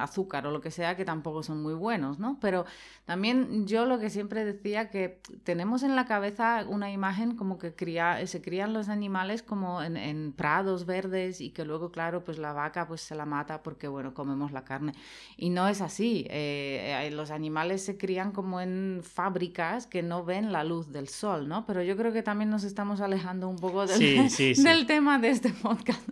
azúcar 0.00 0.46
o 0.46 0.50
lo 0.50 0.60
que 0.60 0.72
sea 0.72 0.96
que 0.96 1.04
tampoco 1.04 1.42
son 1.44 1.62
muy 1.62 1.74
buenos, 1.74 2.18
¿no? 2.18 2.38
Pero 2.40 2.64
también 3.04 3.66
yo 3.66 3.86
lo 3.86 3.98
que 3.98 4.10
siempre 4.10 4.44
decía 4.44 4.90
que 4.90 5.20
tenemos 5.44 5.82
en 5.82 5.94
la 5.96 6.06
cabeza 6.06 6.64
una 6.68 6.90
imagen 6.90 7.36
como 7.36 7.58
que 7.58 7.74
cría, 7.74 8.26
se 8.26 8.42
crían 8.42 8.72
los 8.72 8.88
animales 8.88 9.42
como 9.42 9.82
en, 9.82 9.96
en 9.96 10.32
prados 10.32 10.86
verdes 10.86 11.40
y 11.40 11.50
que 11.50 11.64
luego, 11.64 11.90
claro, 11.92 12.24
pues 12.24 12.38
la 12.38 12.52
vaca 12.52 12.86
pues 12.88 13.00
se 13.00 13.14
la 13.14 13.26
mata 13.26 13.62
por 13.62 13.75
porque, 13.76 13.88
bueno, 13.88 14.14
comemos 14.14 14.52
la 14.52 14.64
carne. 14.64 14.94
Y 15.36 15.50
no 15.50 15.68
es 15.68 15.82
así. 15.82 16.26
Eh, 16.30 17.04
eh, 17.04 17.10
los 17.10 17.30
animales 17.30 17.84
se 17.84 17.98
crían 17.98 18.32
como 18.32 18.62
en 18.62 19.02
fábricas 19.02 19.86
que 19.86 20.02
no 20.02 20.24
ven 20.24 20.50
la 20.50 20.64
luz 20.64 20.92
del 20.92 21.08
sol, 21.08 21.46
¿no? 21.46 21.66
Pero 21.66 21.82
yo 21.82 21.94
creo 21.94 22.10
que 22.10 22.22
también 22.22 22.48
nos 22.48 22.64
estamos 22.64 23.02
alejando 23.02 23.50
un 23.50 23.56
poco 23.56 23.86
del, 23.86 24.30
del 24.64 24.86
tema 24.86 25.18
de 25.18 25.28
este 25.28 25.50
podcast. 25.50 26.08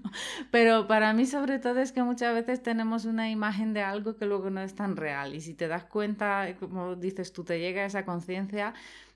Pero 0.51 0.87
para 0.87 1.15
mí, 1.15 1.25
sobre 1.25 1.59
todo, 1.59 1.81
es 1.81 1.93
que 1.93 2.03
muchas 2.03 2.35
veces 2.35 2.63
tenemos 2.63 3.07
una 3.07 3.31
imagen 3.31 3.73
de 3.73 3.81
algo 3.81 4.15
que 4.19 4.27
luego 4.27 4.51
no 4.51 4.61
es 4.61 4.75
tan 4.75 4.95
real. 4.95 5.35
Y 5.35 5.41
si 5.41 5.55
te 5.55 5.67
das 5.67 5.85
cuenta, 5.85 6.55
como 6.61 6.97
dices 6.97 7.33
tú, 7.33 7.45
te 7.45 7.59
llega 7.61 7.87
esa 7.87 8.05
conciencia 8.05 8.75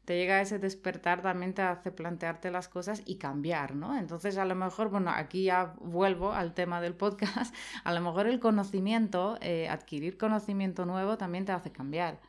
te 0.08 0.16
llega 0.16 0.40
ese 0.40 0.58
despertar, 0.58 1.20
también 1.20 1.52
te 1.52 1.60
hace 1.60 1.90
plantearte 1.92 2.50
las 2.50 2.66
cosas 2.66 3.02
y 3.04 3.16
cambiar, 3.16 3.74
¿no? 3.74 3.94
Entonces, 3.98 4.38
a 4.38 4.46
lo 4.46 4.54
mejor, 4.54 4.88
bueno, 4.88 5.10
aquí 5.14 5.44
ya 5.44 5.74
vuelvo 5.80 6.32
al 6.32 6.54
tema 6.54 6.80
del 6.80 6.94
podcast, 6.94 7.54
a 7.84 7.92
lo 7.92 8.00
mejor 8.00 8.26
el 8.26 8.40
conocimiento, 8.40 9.36
eh, 9.42 9.68
adquirir 9.68 10.16
conocimiento 10.16 10.86
nuevo 10.86 11.18
también 11.18 11.44
te 11.44 11.52
hace 11.52 11.72
cambiar. 11.72 12.20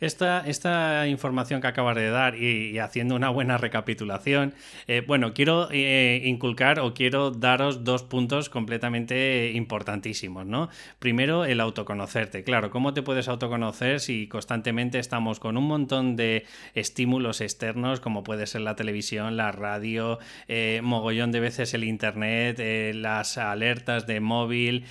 Esta, 0.00 0.46
esta, 0.46 1.08
información 1.08 1.60
que 1.60 1.66
acabas 1.66 1.96
de 1.96 2.10
dar 2.10 2.36
y, 2.36 2.78
haciendo 2.78 3.14
una 3.14 3.30
buena 3.30 3.56
recapitulación, 3.56 4.54
eh, 4.88 5.02
bueno, 5.06 5.32
quiero 5.32 5.68
eh, 5.70 6.22
inculcar 6.24 6.80
o 6.80 6.92
quiero 6.94 7.30
daros 7.30 7.84
dos 7.84 8.02
puntos 8.02 8.48
completamente 8.48 9.52
importantísimos, 9.54 10.46
¿no? 10.46 10.68
Primero, 10.98 11.44
el 11.44 11.60
autoconocerte. 11.60 12.44
Claro, 12.44 12.70
¿cómo 12.70 12.92
te 12.92 13.02
puedes 13.02 13.28
autoconocer 13.28 14.00
si 14.00 14.28
constantemente 14.28 14.98
estamos 14.98 15.40
con 15.40 15.56
un 15.56 15.64
montón 15.64 16.16
de 16.16 16.44
estímulos 16.74 17.40
externos, 17.40 18.00
como 18.00 18.22
puede 18.22 18.46
ser 18.46 18.62
la 18.62 18.76
televisión, 18.76 19.36
la 19.36 19.52
radio, 19.52 20.18
eh, 20.48 20.80
mogollón 20.82 21.32
de 21.32 21.40
veces 21.40 21.72
el 21.74 21.84
internet, 21.84 22.60
las 22.94 23.38
alertas 23.38 24.06
de 24.06 24.20
móvil, 24.20 24.84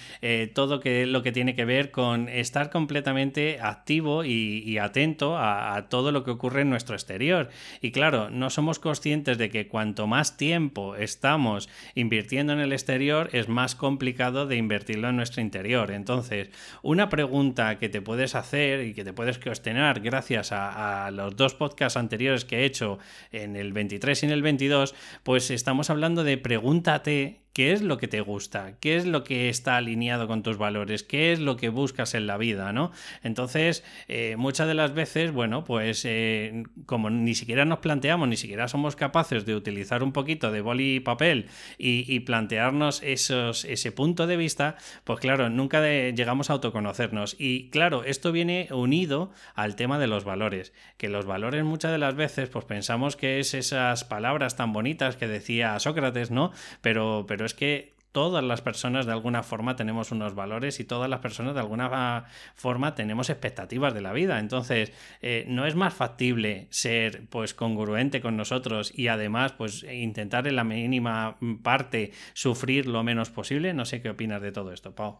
todo 0.53 0.79
que, 0.79 1.05
lo 1.05 1.21
que 1.21 1.31
tiene 1.31 1.55
que 1.55 1.65
ver 1.65 1.91
con 1.91 2.29
estar 2.29 2.69
completamente 2.69 3.59
activo 3.61 4.23
y 4.23 4.64
y 4.65 4.79
atento 4.79 5.37
a, 5.37 5.87
todo 5.89 6.11
lo 6.11 6.23
que 6.23 6.31
ocurre 6.31 6.61
en 6.61 6.69
nuestro 6.69 6.95
exterior. 6.95 7.49
Y 7.81 7.91
claro, 7.91 8.29
no 8.31 8.49
somos 8.49 8.79
conscientes 8.79 9.37
de 9.37 9.49
que 9.49 9.67
cuanto 9.67 10.07
más 10.07 10.37
tiempo 10.37 10.95
estamos 10.95 11.69
invirtiendo 11.93 12.53
en 12.53 12.59
el 12.59 12.73
exterior, 12.73 13.29
es 13.33 13.47
más 13.47 13.75
complicado 13.75 14.47
de 14.47 14.55
invertirlo 14.55 15.09
en 15.09 15.17
nuestro 15.17 15.41
interior. 15.41 15.91
Entonces, 15.91 16.49
una 16.81 17.09
pregunta 17.09 17.77
que 17.77 17.89
te 17.89 18.01
puedes 18.01 18.33
hacer 18.33 18.85
y 18.85 18.93
que 18.93 19.03
te 19.03 19.13
puedes 19.13 19.37
cuestionar 19.37 19.99
gracias 19.99 20.51
a, 20.51 21.05
a 21.05 21.11
los 21.11 21.35
dos 21.35 21.53
podcasts 21.53 21.97
anteriores 21.97 22.45
que 22.45 22.61
he 22.61 22.65
hecho 22.65 22.97
en 23.31 23.55
el 23.55 23.71
23 23.73 24.23
y 24.23 24.25
en 24.25 24.31
el 24.31 24.41
22, 24.41 24.95
pues 25.23 25.51
estamos 25.51 25.89
hablando 25.91 26.23
de 26.23 26.37
pregúntate 26.37 27.44
qué 27.55 27.71
es 27.71 27.81
lo 27.81 27.97
que 27.97 28.09
te 28.09 28.19
gusta, 28.19 28.73
qué 28.81 28.97
es 28.97 29.05
lo 29.05 29.23
que 29.23 29.47
está 29.47 29.77
alineado 29.77 30.27
con 30.27 30.43
tus 30.43 30.57
valores, 30.57 31.03
qué 31.03 31.31
es 31.31 31.39
lo 31.39 31.55
que 31.55 31.69
buscas 31.69 32.13
en 32.13 32.27
la 32.27 32.35
vida, 32.35 32.73
¿no? 32.73 32.91
Entonces, 33.23 33.81
eh, 34.09 34.35
muchas 34.37 34.67
de 34.67 34.73
las 34.73 34.93
veces, 34.93 35.31
bueno, 35.31 35.63
pues 35.63 36.03
eh, 36.03 36.63
como 36.85 37.09
ni 37.09 37.33
siquiera 37.33 37.63
nos 37.63 37.79
planteamos, 37.79 38.27
ni 38.27 38.35
siquiera 38.35 38.67
somos 38.67 38.97
capaces 38.97 39.45
de 39.45 39.55
utilizar 39.55 40.03
un 40.03 40.11
poquito 40.11 40.51
de 40.51 40.59
boli 40.59 40.95
y 40.95 40.99
papel 40.99 41.47
y, 41.77 42.19
plantearnos 42.25 43.01
esos, 43.03 43.63
ese 43.63 43.93
punto 43.93 44.27
de 44.27 44.35
vista, 44.35 44.75
pues 45.05 45.21
claro, 45.21 45.49
nunca 45.49 45.81
llegamos 45.81 46.49
a 46.49 46.53
autoconocernos. 46.53 47.37
Y 47.39 47.69
claro, 47.69 48.03
esto 48.03 48.33
viene 48.33 48.67
unido 48.71 49.31
al 49.53 49.77
tema 49.77 49.97
de 49.97 50.07
los 50.07 50.25
valores, 50.25 50.73
que 50.97 51.07
los 51.07 51.25
valores 51.25 51.63
muchas 51.63 51.93
de 51.93 51.99
las 51.99 52.15
veces, 52.15 52.49
pues 52.49 52.65
pensamos 52.65 53.15
que 53.15 53.39
es 53.39 53.53
esas 53.53 54.03
palabras 54.03 54.57
tan 54.57 54.73
bonitas 54.73 55.15
que 55.15 55.29
decía 55.29 55.79
Sócrates, 55.79 56.31
¿no? 56.31 56.51
Pero, 56.81 57.23
pero 57.29 57.44
es 57.45 57.53
que 57.53 57.95
todas 58.15 58.41
las 58.41 58.61
personas 58.61 59.05
de 59.05 59.11
alguna 59.11 59.43
forma 59.43 59.75
tenemos 59.75 60.13
unos 60.13 60.35
valores 60.35 60.79
y 60.79 60.85
todas 60.85 61.09
las 61.09 61.19
personas 61.19 61.53
de 61.53 61.59
alguna 61.59 62.23
forma 62.55 62.95
tenemos 62.95 63.29
expectativas 63.29 63.93
de 63.93 63.99
la 63.99 64.13
vida. 64.13 64.39
Entonces, 64.39 64.93
eh, 65.21 65.43
no 65.49 65.65
es 65.65 65.75
más 65.75 65.93
factible 65.93 66.67
ser 66.69 67.27
pues 67.27 67.53
congruente 67.53 68.21
con 68.21 68.37
nosotros 68.37 68.97
y 68.97 69.09
además 69.09 69.51
pues 69.51 69.83
intentar 69.83 70.47
en 70.47 70.55
la 70.55 70.63
mínima 70.63 71.37
parte 71.61 72.13
sufrir 72.33 72.87
lo 72.87 73.03
menos 73.03 73.31
posible. 73.31 73.73
No 73.73 73.83
sé 73.83 74.01
qué 74.01 74.11
opinas 74.11 74.41
de 74.41 74.53
todo 74.53 74.71
esto, 74.71 74.95
Pau. 74.95 75.19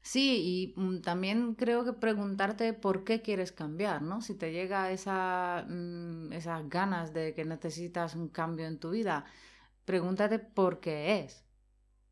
Sí, 0.00 0.72
y 0.76 0.80
mm, 0.80 1.02
también 1.02 1.54
creo 1.54 1.84
que 1.84 1.92
preguntarte 1.92 2.72
por 2.72 3.04
qué 3.04 3.20
quieres 3.20 3.52
cambiar, 3.52 4.00
¿no? 4.00 4.22
Si 4.22 4.34
te 4.34 4.50
llega 4.50 4.90
esa, 4.90 5.66
mm, 5.68 6.32
esas 6.32 6.66
ganas 6.70 7.12
de 7.12 7.34
que 7.34 7.44
necesitas 7.44 8.14
un 8.14 8.28
cambio 8.28 8.66
en 8.66 8.78
tu 8.78 8.92
vida, 8.92 9.26
pregúntate 9.84 10.38
por 10.38 10.80
qué 10.80 11.20
es. 11.20 11.44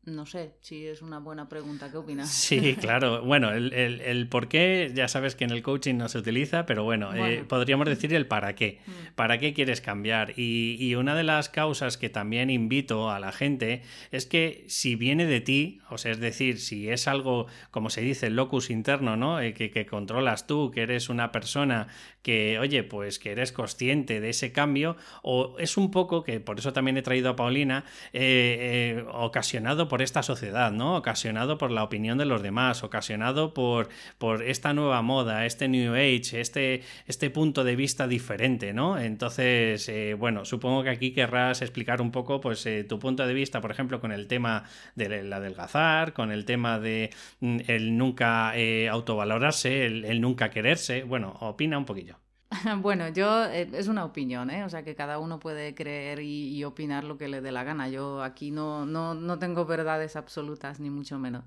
No 0.09 0.25
sé 0.25 0.53
si 0.61 0.87
es 0.87 1.01
una 1.01 1.19
buena 1.19 1.47
pregunta. 1.49 1.91
¿Qué 1.91 1.97
opinas? 1.97 2.29
Sí, 2.29 2.75
claro. 2.79 3.21
Bueno, 3.23 3.51
el, 3.51 3.73
el, 3.73 4.27
por 4.27 4.47
qué 4.47 4.91
ya 4.93 5.07
sabes 5.07 5.35
que 5.35 5.43
en 5.43 5.51
el 5.51 5.61
coaching 5.61 5.95
no 5.95 6.09
se 6.09 6.17
utiliza, 6.17 6.65
pero 6.65 6.83
bueno, 6.83 7.13
eh, 7.13 7.43
podríamos 7.47 7.87
decir 7.87 8.13
el 8.13 8.27
para 8.27 8.55
qué. 8.55 8.79
Mm. 8.85 8.91
¿Para 9.15 9.37
qué 9.37 9.53
quieres 9.53 9.81
cambiar? 9.81 10.33
Y, 10.37 10.77
y, 10.79 10.95
una 10.95 11.15
de 11.15 11.23
las 11.23 11.49
causas 11.49 11.97
que 11.97 12.09
también 12.09 12.49
invito 12.49 13.09
a 13.09 13.19
la 13.19 13.31
gente 13.31 13.83
es 14.11 14.25
que 14.25 14.65
si 14.67 14.95
viene 14.95 15.25
de 15.25 15.41
ti, 15.41 15.81
o 15.89 15.97
sea, 15.97 16.11
es 16.11 16.19
decir, 16.19 16.59
si 16.59 16.89
es 16.89 17.07
algo, 17.07 17.47
como 17.71 17.89
se 17.89 18.01
dice, 18.01 18.27
el 18.27 18.35
locus 18.35 18.69
interno, 18.69 19.15
¿no? 19.15 19.39
Eh, 19.39 19.53
que, 19.53 19.71
que 19.71 19.85
controlas 19.85 20.47
tú, 20.47 20.71
que 20.71 20.81
eres 20.81 21.09
una 21.09 21.31
persona 21.31 21.87
que, 22.21 22.59
oye, 22.59 22.83
pues 22.83 23.19
que 23.19 23.31
eres 23.31 23.51
consciente 23.51 24.19
de 24.19 24.29
ese 24.29 24.51
cambio, 24.51 24.97
o 25.21 25.55
es 25.59 25.77
un 25.77 25.91
poco, 25.91 26.23
que 26.23 26.39
por 26.39 26.59
eso 26.59 26.73
también 26.73 26.97
he 26.97 27.01
traído 27.01 27.29
a 27.29 27.35
Paulina, 27.35 27.85
eh, 28.13 29.03
ocasionado 29.11 29.87
por 29.87 29.98
esta 30.03 30.23
sociedad, 30.23 30.71
¿no? 30.71 30.95
Ocasionado 30.97 31.57
por 31.57 31.71
la 31.71 31.83
opinión 31.83 32.17
de 32.17 32.25
los 32.25 32.41
demás, 32.41 32.83
ocasionado 32.83 33.53
por, 33.53 33.89
por 34.17 34.43
esta 34.43 34.73
nueva 34.73 35.01
moda, 35.01 35.45
este 35.45 35.67
New 35.67 35.93
Age, 35.93 36.39
este, 36.39 36.83
este 37.07 37.29
punto 37.29 37.63
de 37.63 37.75
vista 37.75 38.07
diferente, 38.07 38.73
¿no? 38.73 38.99
Entonces, 38.99 39.89
eh, 39.89 40.13
bueno, 40.13 40.45
supongo 40.45 40.83
que 40.83 40.89
aquí 40.89 41.11
querrás 41.11 41.61
explicar 41.61 42.01
un 42.01 42.11
poco, 42.11 42.39
pues, 42.39 42.65
eh, 42.65 42.83
tu 42.83 42.99
punto 42.99 43.25
de 43.25 43.33
vista, 43.33 43.61
por 43.61 43.71
ejemplo, 43.71 43.99
con 43.99 44.11
el 44.11 44.27
tema 44.27 44.63
de 44.95 45.23
la 45.23 45.39
adelgazar, 45.39 46.13
con 46.13 46.31
el 46.31 46.45
tema 46.45 46.79
de 46.79 47.11
mm, 47.39 47.59
el 47.67 47.97
nunca 47.97 48.53
eh, 48.55 48.87
autovalorarse, 48.89 49.85
el, 49.85 50.21
nunca 50.21 50.49
quererse. 50.49 51.03
Bueno, 51.03 51.35
opina 51.41 51.77
un 51.77 51.85
poquillo. 51.85 52.17
Bueno, 52.81 53.09
yo 53.09 53.45
eh, 53.45 53.69
es 53.73 53.87
una 53.87 54.05
opinión, 54.05 54.49
¿eh? 54.49 54.63
O 54.63 54.69
sea 54.69 54.83
que 54.83 54.95
cada 54.95 55.19
uno 55.19 55.39
puede 55.39 55.75
creer 55.75 56.19
y, 56.21 56.63
opinar 56.63 57.03
lo 57.03 57.17
que 57.17 57.27
le 57.27 57.41
dé 57.41 57.51
la 57.51 57.63
gana. 57.63 57.89
Yo 57.89 58.23
aquí 58.23 58.51
no, 58.51 58.85
no, 58.85 59.13
no 59.13 59.39
tengo 59.39 59.65
verdades 59.65 60.15
absolutas, 60.15 60.79
ni 60.79 60.89
mucho 60.89 61.19
menos. 61.19 61.43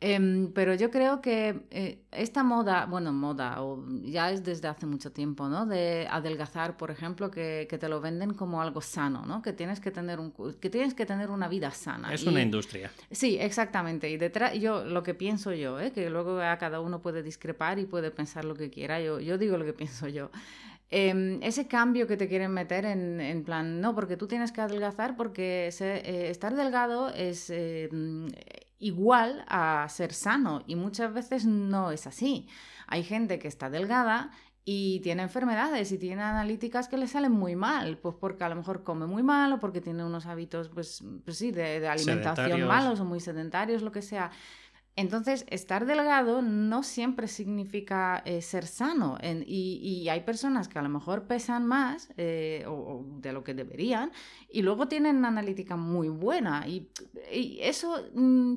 Em, 0.00 0.52
pero 0.52 0.74
yo 0.74 0.92
creo 0.92 1.20
que 1.20 1.62
eh, 1.72 1.98
esta 2.12 2.44
moda, 2.44 2.86
bueno, 2.86 3.12
moda, 3.12 3.60
o 3.62 3.84
ya 4.04 4.30
es 4.30 4.44
desde 4.44 4.68
hace 4.68 4.86
mucho 4.86 5.10
tiempo, 5.10 5.48
¿no? 5.48 5.66
De 5.66 6.06
adelgazar, 6.08 6.76
por 6.76 6.92
ejemplo, 6.92 7.32
que, 7.32 7.66
que, 7.68 7.78
te 7.78 7.88
lo 7.88 8.00
venden 8.00 8.32
como 8.34 8.62
algo 8.62 8.80
sano, 8.80 9.26
¿no? 9.26 9.42
Que 9.42 9.52
tienes 9.52 9.80
que 9.80 9.90
tener, 9.90 10.20
un, 10.20 10.32
que 10.60 10.70
tienes 10.70 10.94
que 10.94 11.04
tener 11.04 11.30
una 11.30 11.48
vida 11.48 11.72
sana. 11.72 12.14
Es 12.14 12.24
una 12.24 12.40
industria. 12.40 12.92
Sí, 13.10 13.38
exactamente. 13.40 14.08
Y 14.08 14.18
detrás, 14.18 14.54
yo, 14.54 14.84
lo 14.84 15.02
que 15.02 15.14
pienso 15.14 15.52
yo, 15.52 15.80
¿eh? 15.80 15.90
que 15.90 16.08
luego 16.10 16.40
a 16.40 16.56
cada 16.58 16.78
uno 16.78 17.02
puede 17.02 17.24
discrepar 17.24 17.80
y 17.80 17.84
puede 17.84 18.12
pensar 18.12 18.44
lo 18.44 18.54
que 18.54 18.70
quiera, 18.70 19.00
yo, 19.00 19.18
yo 19.18 19.36
digo 19.36 19.56
lo 19.56 19.64
que 19.64 19.72
pienso 19.82 20.06
yo. 20.06 20.30
Em, 20.90 21.42
ese 21.42 21.66
cambio 21.66 22.06
que 22.06 22.16
te 22.16 22.28
quieren 22.28 22.52
meter 22.52 22.84
en, 22.84 23.20
en, 23.20 23.42
plan, 23.42 23.80
no, 23.80 23.96
porque 23.96 24.16
tú 24.16 24.28
tienes 24.28 24.52
que 24.52 24.60
adelgazar 24.60 25.16
porque 25.16 25.68
eh, 25.80 26.30
estar 26.30 26.54
delgado 26.54 27.10
es 27.10 27.50
em, 27.50 28.28
igual 28.78 29.44
a 29.48 29.86
ser 29.88 30.12
sano 30.12 30.62
y 30.66 30.76
muchas 30.76 31.12
veces 31.12 31.44
no 31.46 31.90
es 31.90 32.06
así. 32.06 32.48
Hay 32.86 33.02
gente 33.02 33.38
que 33.38 33.48
está 33.48 33.70
delgada 33.70 34.30
y 34.64 35.00
tiene 35.00 35.22
enfermedades 35.22 35.90
y 35.92 35.98
tiene 35.98 36.22
analíticas 36.22 36.88
que 36.88 36.98
le 36.98 37.06
salen 37.06 37.32
muy 37.32 37.56
mal, 37.56 37.96
pues 37.96 38.14
porque 38.20 38.44
a 38.44 38.50
lo 38.50 38.56
mejor 38.56 38.84
come 38.84 39.06
muy 39.06 39.22
mal 39.22 39.52
o 39.54 39.60
porque 39.60 39.80
tiene 39.80 40.04
unos 40.04 40.26
hábitos, 40.26 40.68
pues, 40.68 41.02
pues 41.24 41.38
sí, 41.38 41.52
de, 41.52 41.80
de 41.80 41.88
alimentación 41.88 42.66
malos 42.66 43.00
o 43.00 43.04
muy 43.06 43.20
sedentarios, 43.20 43.80
lo 43.80 43.92
que 43.92 44.02
sea. 44.02 44.30
Entonces, 44.98 45.46
estar 45.48 45.86
delgado 45.86 46.42
no 46.42 46.82
siempre 46.82 47.28
significa 47.28 48.20
eh, 48.24 48.42
ser 48.42 48.66
sano 48.66 49.16
y, 49.22 50.08
hay 50.08 50.22
personas 50.22 50.66
que 50.66 50.80
a 50.80 50.82
lo 50.82 50.88
mejor 50.88 51.28
pesan 51.28 51.66
más 51.66 52.12
eh, 52.16 52.64
o, 52.66 53.04
de 53.20 53.32
lo 53.32 53.44
que 53.44 53.54
deberían 53.54 54.10
y 54.50 54.62
luego 54.62 54.88
tienen 54.88 55.18
una 55.18 55.28
analítica 55.28 55.76
muy 55.76 56.08
buena 56.08 56.66
y, 56.66 56.88
eso 57.60 58.08
mm, 58.12 58.54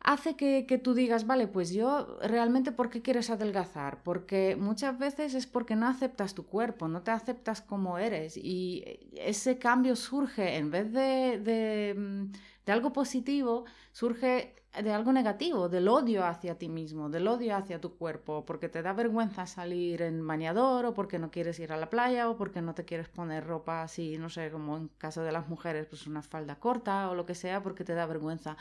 hace 0.00 0.36
que, 0.36 0.80
tú 0.84 0.92
digas, 0.92 1.26
vale, 1.26 1.48
pues 1.48 1.72
yo 1.72 2.18
realmente 2.20 2.70
¿por 2.70 2.90
qué 2.90 3.00
quieres 3.00 3.30
adelgazar? 3.30 4.02
Porque 4.02 4.56
muchas 4.60 4.98
veces 4.98 5.32
es 5.32 5.46
porque 5.46 5.74
no 5.74 5.88
aceptas 5.88 6.34
tu 6.34 6.44
cuerpo, 6.44 6.86
no 6.86 7.00
te 7.00 7.12
aceptas 7.12 7.62
como 7.62 7.96
eres 7.96 8.36
y 8.36 8.84
ese 9.14 9.56
cambio 9.56 9.96
surge 9.96 10.58
en 10.58 10.70
vez 10.70 10.92
de, 10.92 11.40
de, 11.42 11.94
mm, 11.96 12.32
de 12.66 12.72
algo 12.72 12.92
positivo, 12.92 13.64
surge 13.92 14.65
de 14.82 14.92
algo 14.92 15.12
negativo, 15.12 15.68
del 15.68 15.88
odio 15.88 16.24
hacia 16.24 16.58
ti 16.58 16.68
mismo, 16.68 17.08
del 17.08 17.28
odio 17.28 17.56
hacia 17.56 17.80
tu 17.80 17.96
cuerpo, 17.96 18.44
porque 18.44 18.68
te 18.68 18.82
da 18.82 18.92
vergüenza 18.92 19.46
salir 19.46 20.02
en 20.02 20.26
bañador 20.26 20.86
o 20.86 20.94
porque 20.94 21.18
no 21.18 21.30
quieres 21.30 21.58
ir 21.60 21.72
a 21.72 21.76
la 21.76 21.90
playa 21.90 22.28
o 22.28 22.36
porque 22.36 22.62
no 22.62 22.74
te 22.74 22.84
quieres 22.84 23.08
poner 23.08 23.46
ropa 23.46 23.82
así, 23.82 24.18
no 24.18 24.28
sé, 24.28 24.50
como 24.50 24.76
en 24.76 24.88
caso 24.98 25.22
de 25.22 25.32
las 25.32 25.48
mujeres, 25.48 25.86
pues 25.86 26.06
una 26.06 26.22
falda 26.22 26.56
corta 26.56 27.10
o 27.10 27.14
lo 27.14 27.26
que 27.26 27.34
sea, 27.34 27.62
porque 27.62 27.84
te 27.84 27.94
da 27.94 28.06
vergüenza. 28.06 28.56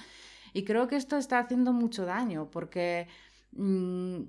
Y 0.54 0.64
creo 0.64 0.88
que 0.88 0.96
esto 0.96 1.18
está 1.18 1.40
haciendo 1.40 1.74
mucho 1.74 2.06
daño 2.06 2.50
porque... 2.52 3.08
Mmm, 3.52 4.24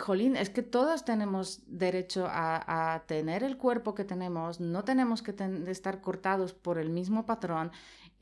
Jolín, 0.00 0.36
es 0.36 0.50
que 0.50 0.62
todos 0.62 1.04
tenemos 1.04 1.60
derecho 1.66 2.26
a, 2.28 3.02
tener 3.06 3.44
el 3.44 3.56
cuerpo 3.56 3.94
que 3.94 4.04
tenemos, 4.04 4.60
no 4.60 4.84
tenemos 4.84 5.22
que 5.22 5.34
estar 5.68 6.00
cortados 6.00 6.54
por 6.54 6.78
el 6.78 6.90
mismo 6.90 7.26
patrón 7.26 7.70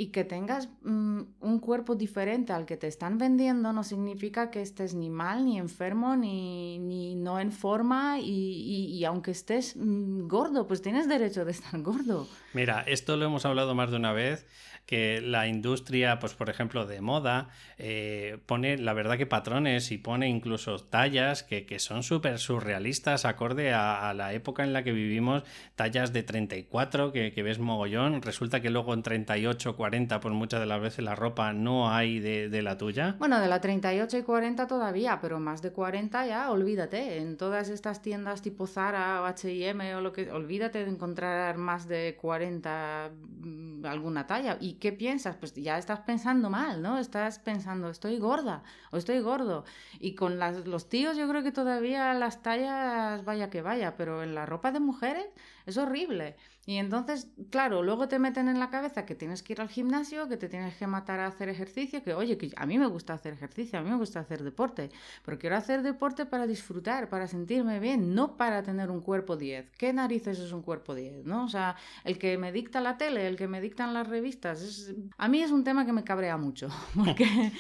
y 0.01 0.07
que 0.07 0.23
tengas 0.23 0.69
mm, 0.85 1.23
un 1.41 1.59
cuerpo 1.59 1.97
diferente 1.97 2.53
al 2.53 2.67
que 2.67 2.77
te 2.77 2.87
están 2.87 3.19
vendiendo 3.19 3.73
no 3.73 3.83
significa 3.83 4.49
que 4.49 4.63
estés 4.63 4.95
ni 4.95 5.11
mal, 5.11 5.45
ni 5.45 5.59
enfermo, 5.59 6.15
ni, 6.15 6.79
ni 6.79 7.17
no 7.17 7.41
en 7.41 7.51
forma 7.51 8.21
y, 8.21 8.95
y, 8.95 9.05
aunque 9.05 9.33
estés 9.33 9.75
mm, 9.77 10.29
gordo, 10.29 10.69
pues 10.69 10.83
tienes 10.83 11.09
derecho 11.09 11.45
de 11.45 11.51
estar 11.51 11.81
gordo. 11.83 12.29
Mira, 12.55 12.83
esto 12.83 13.17
lo 13.17 13.27
hemos 13.27 13.45
hablado 13.45 13.75
más 13.75 13.91
de 13.91 13.97
una 13.97 14.13
vez 14.13 14.47
que 14.89 15.21
la 15.21 15.47
industria, 15.49 16.19
pues 16.19 16.33
por 16.33 16.49
ejemplo, 16.49 16.87
de 16.87 17.03
moda, 17.03 17.51
eh, 17.77 18.39
pone, 18.47 18.79
la 18.79 18.95
verdad 18.95 19.19
que 19.19 19.27
patrones 19.27 19.93
y 19.93 19.99
pone 19.99 20.31
incluso 20.31 20.79
tallas 20.79 21.43
que, 21.43 21.79
son 21.79 22.03
súper 22.03 22.39
surrealistas, 22.39 23.27
acorde 23.27 23.75
a, 23.75 24.15
la 24.15 24.33
época 24.33 24.65
en 24.65 24.73
la 24.73 24.85
que 24.85 24.93
vivimos, 24.93 25.43
tallas 25.77 26.15
de 26.15 26.23
34 26.23 27.13
que, 27.13 27.33
que, 27.33 27.43
ves 27.43 27.59
mogollón, 27.59 28.23
resulta 28.23 28.63
que 28.63 28.71
luego 28.71 28.95
en 28.95 29.03
38, 29.03 29.77
40, 29.77 30.21
pues 30.21 30.35
muchas 30.35 30.61
de 30.61 30.67
las 30.67 30.81
veces 30.81 31.05
la 31.05 31.15
ropa 31.15 31.53
no 31.53 31.93
hay 31.93 32.19
de, 32.19 32.49
de 32.49 32.63
la 32.63 32.79
tuya. 32.79 33.15
Bueno, 33.19 33.41
de 33.41 33.49
la 33.49 33.61
38 33.61 34.17
y 34.17 34.23
40 34.23 34.67
todavía, 34.67 35.19
pero 35.21 35.39
más 35.39 35.61
de 35.61 35.71
40 35.71 36.27
ya, 36.27 36.51
olvídate, 36.51 37.19
en 37.19 37.37
todas 37.37 37.69
estas 37.69 38.01
tiendas 38.01 38.41
tipo 38.41 38.67
Zara 38.67 39.21
o 39.21 39.27
H&M 39.27 39.97
o 39.97 40.01
lo 40.01 40.15
que, 40.15 40.33
olvídate 40.33 40.83
de 40.83 40.91
encontrar 40.91 41.59
más 41.59 41.87
de 41.87 42.17
40 42.19 43.11
mm, 43.41 43.68
alguna 43.85 44.27
talla. 44.27 44.59
¿Y 44.61 44.75
qué 44.75 44.93
piensas? 44.93 45.37
Pues 45.37 45.55
ya 45.55 45.79
estás 45.79 46.01
pensando 46.01 46.51
mal, 46.51 46.83
¿no? 46.83 46.99
Estás 46.99 47.39
pensando, 47.39 47.91
estoy 47.91 48.19
gorda 48.19 48.63
o 48.91 48.97
estoy 48.97 49.21
gordo. 49.21 49.65
Y 50.01 50.15
con 50.15 50.39
las, 50.39 50.67
los 50.67 50.89
tíos 50.89 51.17
yo 51.17 51.29
creo 51.29 51.43
que 51.43 51.53
todavía 51.53 52.15
las 52.15 52.43
tallas 52.43 53.25
vaya 53.25 53.51
que 53.51 53.63
vaya, 53.63 53.97
pero 53.97 54.23
en 54.23 54.35
la 54.35 54.47
ropa 54.47 54.73
de 54.73 54.81
mujeres 54.81 55.27
es 55.67 55.77
horrible. 55.77 56.37
Y 56.69 56.77
entonces, 56.77 57.31
claro, 57.49 57.83
luego 57.83 58.09
te 58.09 58.19
meten 58.19 58.47
en 58.47 58.61
la 58.61 58.69
cabeza 58.69 59.07
que 59.07 59.15
tienes 59.15 59.43
que 59.43 59.55
ir 59.55 59.63
al 59.63 59.71
gimnasio, 59.71 60.29
que 60.29 60.37
te 60.37 60.51
tienes 60.51 60.77
que 60.77 60.87
matar 60.87 61.19
a 61.19 61.27
hacer 61.27 61.49
ejercicio, 61.49 62.05
que 62.05 62.13
oye, 62.13 62.37
que 62.37 62.51
a 62.57 62.67
mí 62.67 62.79
me 62.79 62.87
gusta 62.87 63.15
hacer 63.15 63.33
ejercicio, 63.33 63.79
a 63.79 63.83
mí 63.83 63.89
me 63.89 63.97
gusta 63.97 64.21
hacer 64.21 64.43
deporte, 64.43 64.91
pero 65.25 65.39
quiero 65.39 65.57
hacer 65.57 65.81
deporte 65.81 66.27
para 66.27 66.47
disfrutar, 66.47 67.09
para 67.09 67.27
sentirme 67.27 67.81
bien, 67.81 68.15
no 68.15 68.37
para 68.37 68.63
tener 68.63 68.91
un 68.91 69.01
cuerpo 69.01 69.39
10. 69.39 69.71
¿Qué 69.79 69.95
narices 69.95 70.41
es 70.41 70.53
un 70.53 70.61
cuerpo 70.61 70.95
10? 70.95 71.25
¿no? 71.25 71.47
O 71.47 71.49
sea, 71.49 71.75
el 72.05 72.19
que 72.19 72.37
me 72.37 72.53
dicta 72.53 72.83
la 72.83 72.99
tele, 72.99 73.27
el 73.27 73.37
que 73.37 73.49
me 73.49 73.63
dictan 73.63 73.95
las 73.95 74.07
revistas, 74.07 74.61
es... 74.61 74.95
a 75.17 75.27
mí 75.27 75.41
es 75.41 75.51
un 75.51 75.65
tema 75.65 75.87
que 75.87 75.95
me 75.95 76.05
cabrea 76.05 76.37
mucho, 76.37 76.69
porque 76.95 77.51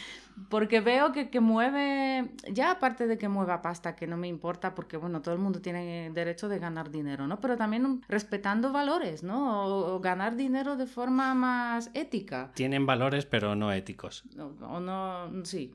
porque 0.48 0.80
veo 0.80 1.12
que, 1.12 1.30
que, 1.30 1.40
mueve, 1.40 2.30
ya 2.50 2.72
aparte 2.72 3.06
de 3.06 3.18
que 3.18 3.28
mueva 3.28 3.62
pasta, 3.62 3.94
que 3.94 4.06
no 4.06 4.16
me 4.16 4.28
importa, 4.28 4.74
porque 4.74 4.96
bueno, 4.96 5.22
todo 5.22 5.34
el 5.34 5.40
mundo 5.40 5.60
tiene 5.60 6.10
derecho 6.12 6.48
de 6.48 6.58
ganar 6.58 6.90
dinero, 6.90 7.26
¿no? 7.26 7.40
Pero 7.40 7.56
también 7.56 8.02
respetando 8.08 8.72
valores, 8.72 9.22
¿no? 9.22 9.66
O, 9.66 10.00
ganar 10.00 10.36
dinero 10.36 10.76
de 10.76 10.86
forma 10.86 11.34
más 11.34 11.90
ética. 11.94 12.50
Tienen 12.54 12.86
valores, 12.86 13.26
pero 13.26 13.54
no 13.54 13.72
éticos. 13.72 14.24
O 14.62 14.80
no, 14.80 15.44
sí. 15.44 15.72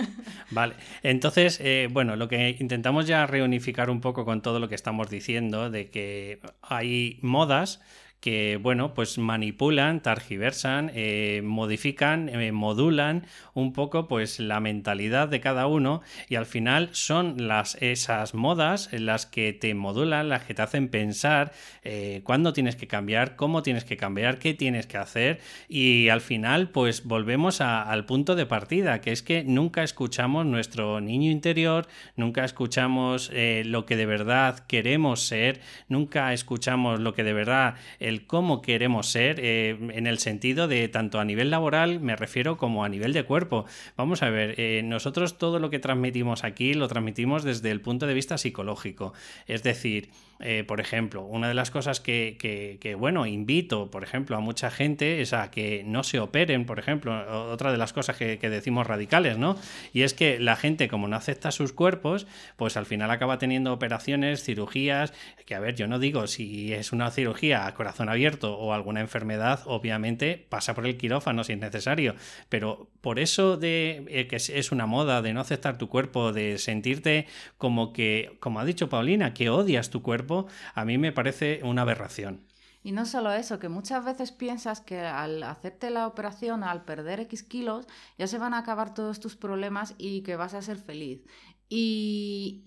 vale, 0.50 0.74
entonces, 1.02 1.58
eh, 1.60 1.88
bueno, 1.90 2.16
lo 2.16 2.28
que 2.28 2.56
intentamos 2.60 3.06
ya 3.06 3.26
reunificar 3.26 3.90
un 3.90 4.00
poco 4.00 4.24
con 4.24 4.42
todo 4.42 4.58
lo 4.58 4.68
que 4.68 4.74
estamos 4.74 5.10
diciendo, 5.10 5.70
de 5.70 5.90
que 5.90 6.40
hay 6.62 7.18
modas 7.22 7.80
que, 8.24 8.58
bueno, 8.58 8.94
pues 8.94 9.18
manipulan, 9.18 10.00
targiversan, 10.00 10.90
eh, 10.94 11.42
modifican, 11.44 12.30
eh, 12.30 12.52
modulan 12.52 13.26
un 13.52 13.74
poco 13.74 14.08
pues 14.08 14.40
la 14.40 14.60
mentalidad 14.60 15.28
de 15.28 15.40
cada 15.40 15.66
uno 15.66 16.00
y 16.30 16.36
al 16.36 16.46
final 16.46 16.88
son 16.92 17.48
las, 17.48 17.74
esas 17.82 18.32
modas 18.32 18.88
las 18.92 19.26
que 19.26 19.52
te 19.52 19.74
modulan, 19.74 20.30
las 20.30 20.44
que 20.44 20.54
te 20.54 20.62
hacen 20.62 20.88
pensar 20.88 21.52
eh, 21.82 22.22
cuándo 22.24 22.54
tienes 22.54 22.76
que 22.76 22.86
cambiar, 22.86 23.36
cómo 23.36 23.62
tienes 23.62 23.84
que 23.84 23.98
cambiar, 23.98 24.38
qué 24.38 24.54
tienes 24.54 24.86
que 24.86 24.96
hacer 24.96 25.40
y 25.68 26.08
al 26.08 26.22
final 26.22 26.70
pues 26.70 27.04
volvemos 27.04 27.60
al 27.60 28.06
punto 28.06 28.36
de 28.36 28.46
partida, 28.46 29.02
que 29.02 29.12
es 29.12 29.22
que 29.22 29.44
nunca 29.44 29.82
escuchamos 29.82 30.46
nuestro 30.46 31.02
niño 31.02 31.30
interior, 31.30 31.86
nunca 32.16 32.46
escuchamos 32.46 33.30
lo 33.34 33.84
que 33.84 33.96
de 33.96 34.06
verdad 34.06 34.60
queremos 34.60 35.20
ser, 35.26 35.60
nunca 35.90 36.32
escuchamos 36.32 37.00
lo 37.00 37.12
que 37.12 37.22
de 37.22 37.34
verdad 37.34 37.74
cómo 38.22 38.62
queremos 38.62 39.08
ser 39.08 39.40
eh, 39.40 39.76
en 39.92 40.06
el 40.06 40.18
sentido 40.18 40.68
de 40.68 40.88
tanto 40.88 41.20
a 41.20 41.24
nivel 41.24 41.50
laboral, 41.50 42.00
me 42.00 42.16
refiero, 42.16 42.56
como 42.56 42.84
a 42.84 42.88
nivel 42.88 43.12
de 43.12 43.24
cuerpo. 43.24 43.66
Vamos 43.96 44.22
a 44.22 44.30
ver, 44.30 44.54
eh, 44.58 44.82
nosotros 44.84 45.38
todo 45.38 45.58
lo 45.58 45.70
que 45.70 45.78
transmitimos 45.78 46.44
aquí 46.44 46.74
lo 46.74 46.88
transmitimos 46.88 47.44
desde 47.44 47.70
el 47.70 47.80
punto 47.80 48.06
de 48.06 48.14
vista 48.14 48.38
psicológico. 48.38 49.12
Es 49.46 49.62
decir, 49.62 50.10
eh, 50.40 50.64
por 50.66 50.80
ejemplo, 50.80 51.22
una 51.22 51.48
de 51.48 51.54
las 51.54 51.70
cosas 51.70 52.00
que, 52.00 52.96
bueno, 52.98 53.26
invito, 53.26 53.90
por 53.90 54.02
ejemplo, 54.02 54.36
a 54.36 54.40
mucha 54.40 54.70
gente 54.70 55.20
es 55.20 55.32
a 55.32 55.50
que 55.50 55.82
no 55.86 56.02
se 56.02 56.18
operen, 56.18 56.66
por 56.66 56.78
ejemplo, 56.78 57.50
otra 57.50 57.72
de 57.72 57.78
las 57.78 57.92
cosas 57.92 58.16
que, 58.16 58.36
decimos 58.36 58.86
radicales, 58.86 59.38
¿no? 59.38 59.56
Y 59.92 60.02
es 60.02 60.12
que 60.12 60.38
la 60.38 60.56
gente, 60.56 60.88
como 60.88 61.08
no 61.08 61.16
acepta 61.16 61.50
sus 61.50 61.72
cuerpos, 61.72 62.26
pues 62.56 62.76
al 62.76 62.84
final 62.84 63.10
acaba 63.10 63.38
teniendo 63.38 63.72
operaciones, 63.72 64.42
cirugías, 64.44 65.14
que 65.46 65.54
a 65.54 65.60
ver, 65.60 65.76
yo 65.76 65.86
no 65.86 65.98
digo 65.98 66.26
si 66.26 66.72
es 66.72 66.92
una 66.92 67.10
cirugía 67.10 67.66
a 67.66 67.74
corazón 67.74 67.93
abierto 68.00 68.56
o 68.56 68.72
alguna 68.72 69.00
enfermedad, 69.00 69.60
obviamente 69.66 70.46
pasa 70.48 70.74
por 70.74 70.86
el 70.86 70.96
quirófano 70.96 71.44
si 71.44 71.52
es 71.52 71.58
necesario, 71.58 72.14
pero 72.48 72.88
por 73.00 73.18
eso 73.18 73.56
de 73.56 74.04
eh, 74.08 74.26
que 74.26 74.36
es 74.36 74.72
una 74.72 74.86
moda 74.86 75.22
de 75.22 75.32
no 75.32 75.40
aceptar 75.40 75.78
tu 75.78 75.88
cuerpo, 75.88 76.32
de 76.32 76.58
sentirte 76.58 77.26
como 77.58 77.92
que, 77.92 78.36
como 78.40 78.60
ha 78.60 78.64
dicho 78.64 78.88
Paulina, 78.88 79.34
que 79.34 79.50
odias 79.50 79.90
tu 79.90 80.02
cuerpo, 80.02 80.46
a 80.74 80.84
mí 80.84 80.98
me 80.98 81.12
parece 81.12 81.60
una 81.62 81.82
aberración. 81.82 82.44
Y 82.86 82.92
no 82.92 83.06
solo 83.06 83.32
eso, 83.32 83.58
que 83.58 83.70
muchas 83.70 84.04
veces 84.04 84.30
piensas 84.30 84.82
que 84.82 85.00
al 85.00 85.42
hacerte 85.42 85.88
la 85.88 86.06
operación, 86.06 86.62
al 86.62 86.84
perder 86.84 87.18
X 87.20 87.42
kilos, 87.42 87.86
ya 88.18 88.26
se 88.26 88.36
van 88.36 88.52
a 88.52 88.58
acabar 88.58 88.92
todos 88.92 89.20
tus 89.20 89.36
problemas 89.36 89.94
y 89.96 90.20
que 90.20 90.36
vas 90.36 90.52
a 90.52 90.60
ser 90.60 90.76
feliz. 90.76 91.22
Y, 91.68 92.62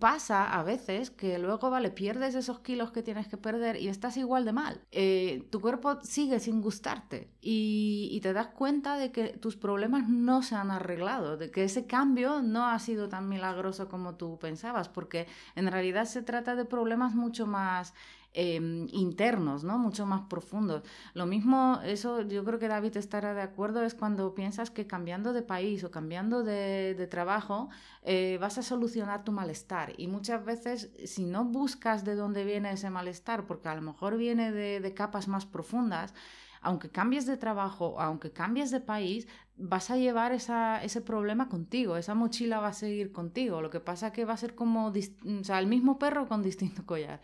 pasa 0.00 0.44
a 0.58 0.62
veces 0.62 1.10
que 1.10 1.38
luego, 1.38 1.70
vale, 1.70 1.90
pierdes 1.90 2.34
esos 2.34 2.60
kilos 2.60 2.92
que 2.92 3.02
tienes 3.02 3.26
que 3.26 3.36
perder 3.36 3.80
y 3.80 3.88
estás 3.88 4.16
igual 4.16 4.44
de 4.44 4.52
mal. 4.52 4.80
Eh, 4.90 5.48
tu 5.50 5.60
cuerpo 5.60 6.00
sigue 6.02 6.40
sin 6.40 6.60
gustarte 6.60 7.30
y, 7.40 8.08
y, 8.12 8.20
te 8.20 8.32
das 8.32 8.48
cuenta 8.48 8.96
de 8.96 9.10
que 9.12 9.28
tus 9.28 9.56
problemas 9.56 10.08
no 10.08 10.42
se 10.42 10.54
han 10.54 10.70
arreglado, 10.70 11.36
de 11.36 11.50
que 11.50 11.64
ese 11.64 11.86
cambio 11.86 12.42
no 12.42 12.66
ha 12.66 12.78
sido 12.78 13.08
tan 13.08 13.28
milagroso 13.28 13.88
como 13.88 14.16
tú 14.16 14.38
pensabas, 14.38 14.88
porque 14.88 15.26
en 15.54 15.70
realidad 15.70 16.04
se 16.04 16.22
trata 16.22 16.54
de 16.54 16.64
problemas 16.64 17.14
mucho 17.14 17.46
más 17.46 17.94
Em, 18.40 18.86
internos, 18.92 19.64
¿no? 19.64 19.78
Mucho 19.78 20.06
más 20.06 20.20
profundos. 20.28 20.84
Lo 21.12 21.26
mismo, 21.26 21.80
eso 21.84 22.22
yo 22.22 22.44
creo 22.44 22.60
que 22.60 22.68
David 22.68 22.96
estará 22.96 23.34
de 23.34 23.42
acuerdo, 23.42 23.82
es 23.82 23.94
cuando 23.94 24.32
piensas 24.32 24.70
que 24.70 24.86
cambiando 24.86 25.32
de 25.32 25.42
país 25.42 25.82
o 25.82 25.90
cambiando 25.90 26.44
de, 26.44 27.08
trabajo 27.10 27.68
eh, 28.04 28.38
vas 28.40 28.56
a 28.56 28.62
solucionar 28.62 29.24
tu 29.24 29.32
malestar. 29.32 29.92
Y 29.96 30.06
muchas 30.06 30.44
veces, 30.44 30.92
si 31.04 31.24
no 31.26 31.44
buscas 31.46 32.04
de 32.04 32.14
dónde 32.14 32.44
viene 32.44 32.70
ese 32.70 32.90
malestar, 32.90 33.44
porque 33.44 33.70
a 33.70 33.74
lo 33.74 33.82
mejor 33.82 34.16
viene 34.16 34.52
de, 34.52 34.78
de 34.78 34.94
capas 34.94 35.26
más 35.26 35.44
profundas, 35.44 36.14
aunque 36.60 36.90
cambies 36.90 37.26
de 37.26 37.36
trabajo, 37.36 38.00
aunque 38.00 38.30
cambies 38.30 38.70
de 38.70 38.80
país, 38.80 39.26
vas 39.58 39.90
a 39.90 39.96
llevar 39.96 40.32
esa, 40.32 40.82
ese 40.82 41.00
problema 41.00 41.48
contigo, 41.48 41.96
esa 41.96 42.14
mochila 42.14 42.60
va 42.60 42.68
a 42.68 42.72
seguir 42.72 43.12
contigo. 43.12 43.60
Lo 43.60 43.70
que 43.70 43.80
pasa 43.80 44.08
es 44.08 44.12
que 44.12 44.24
va 44.24 44.34
a 44.34 44.36
ser 44.36 44.54
como 44.54 44.86
o 44.86 45.44
sea, 45.44 45.58
el 45.58 45.66
mismo 45.66 45.98
perro 45.98 46.26
con 46.28 46.42
distinto 46.42 46.86
collar. 46.86 47.20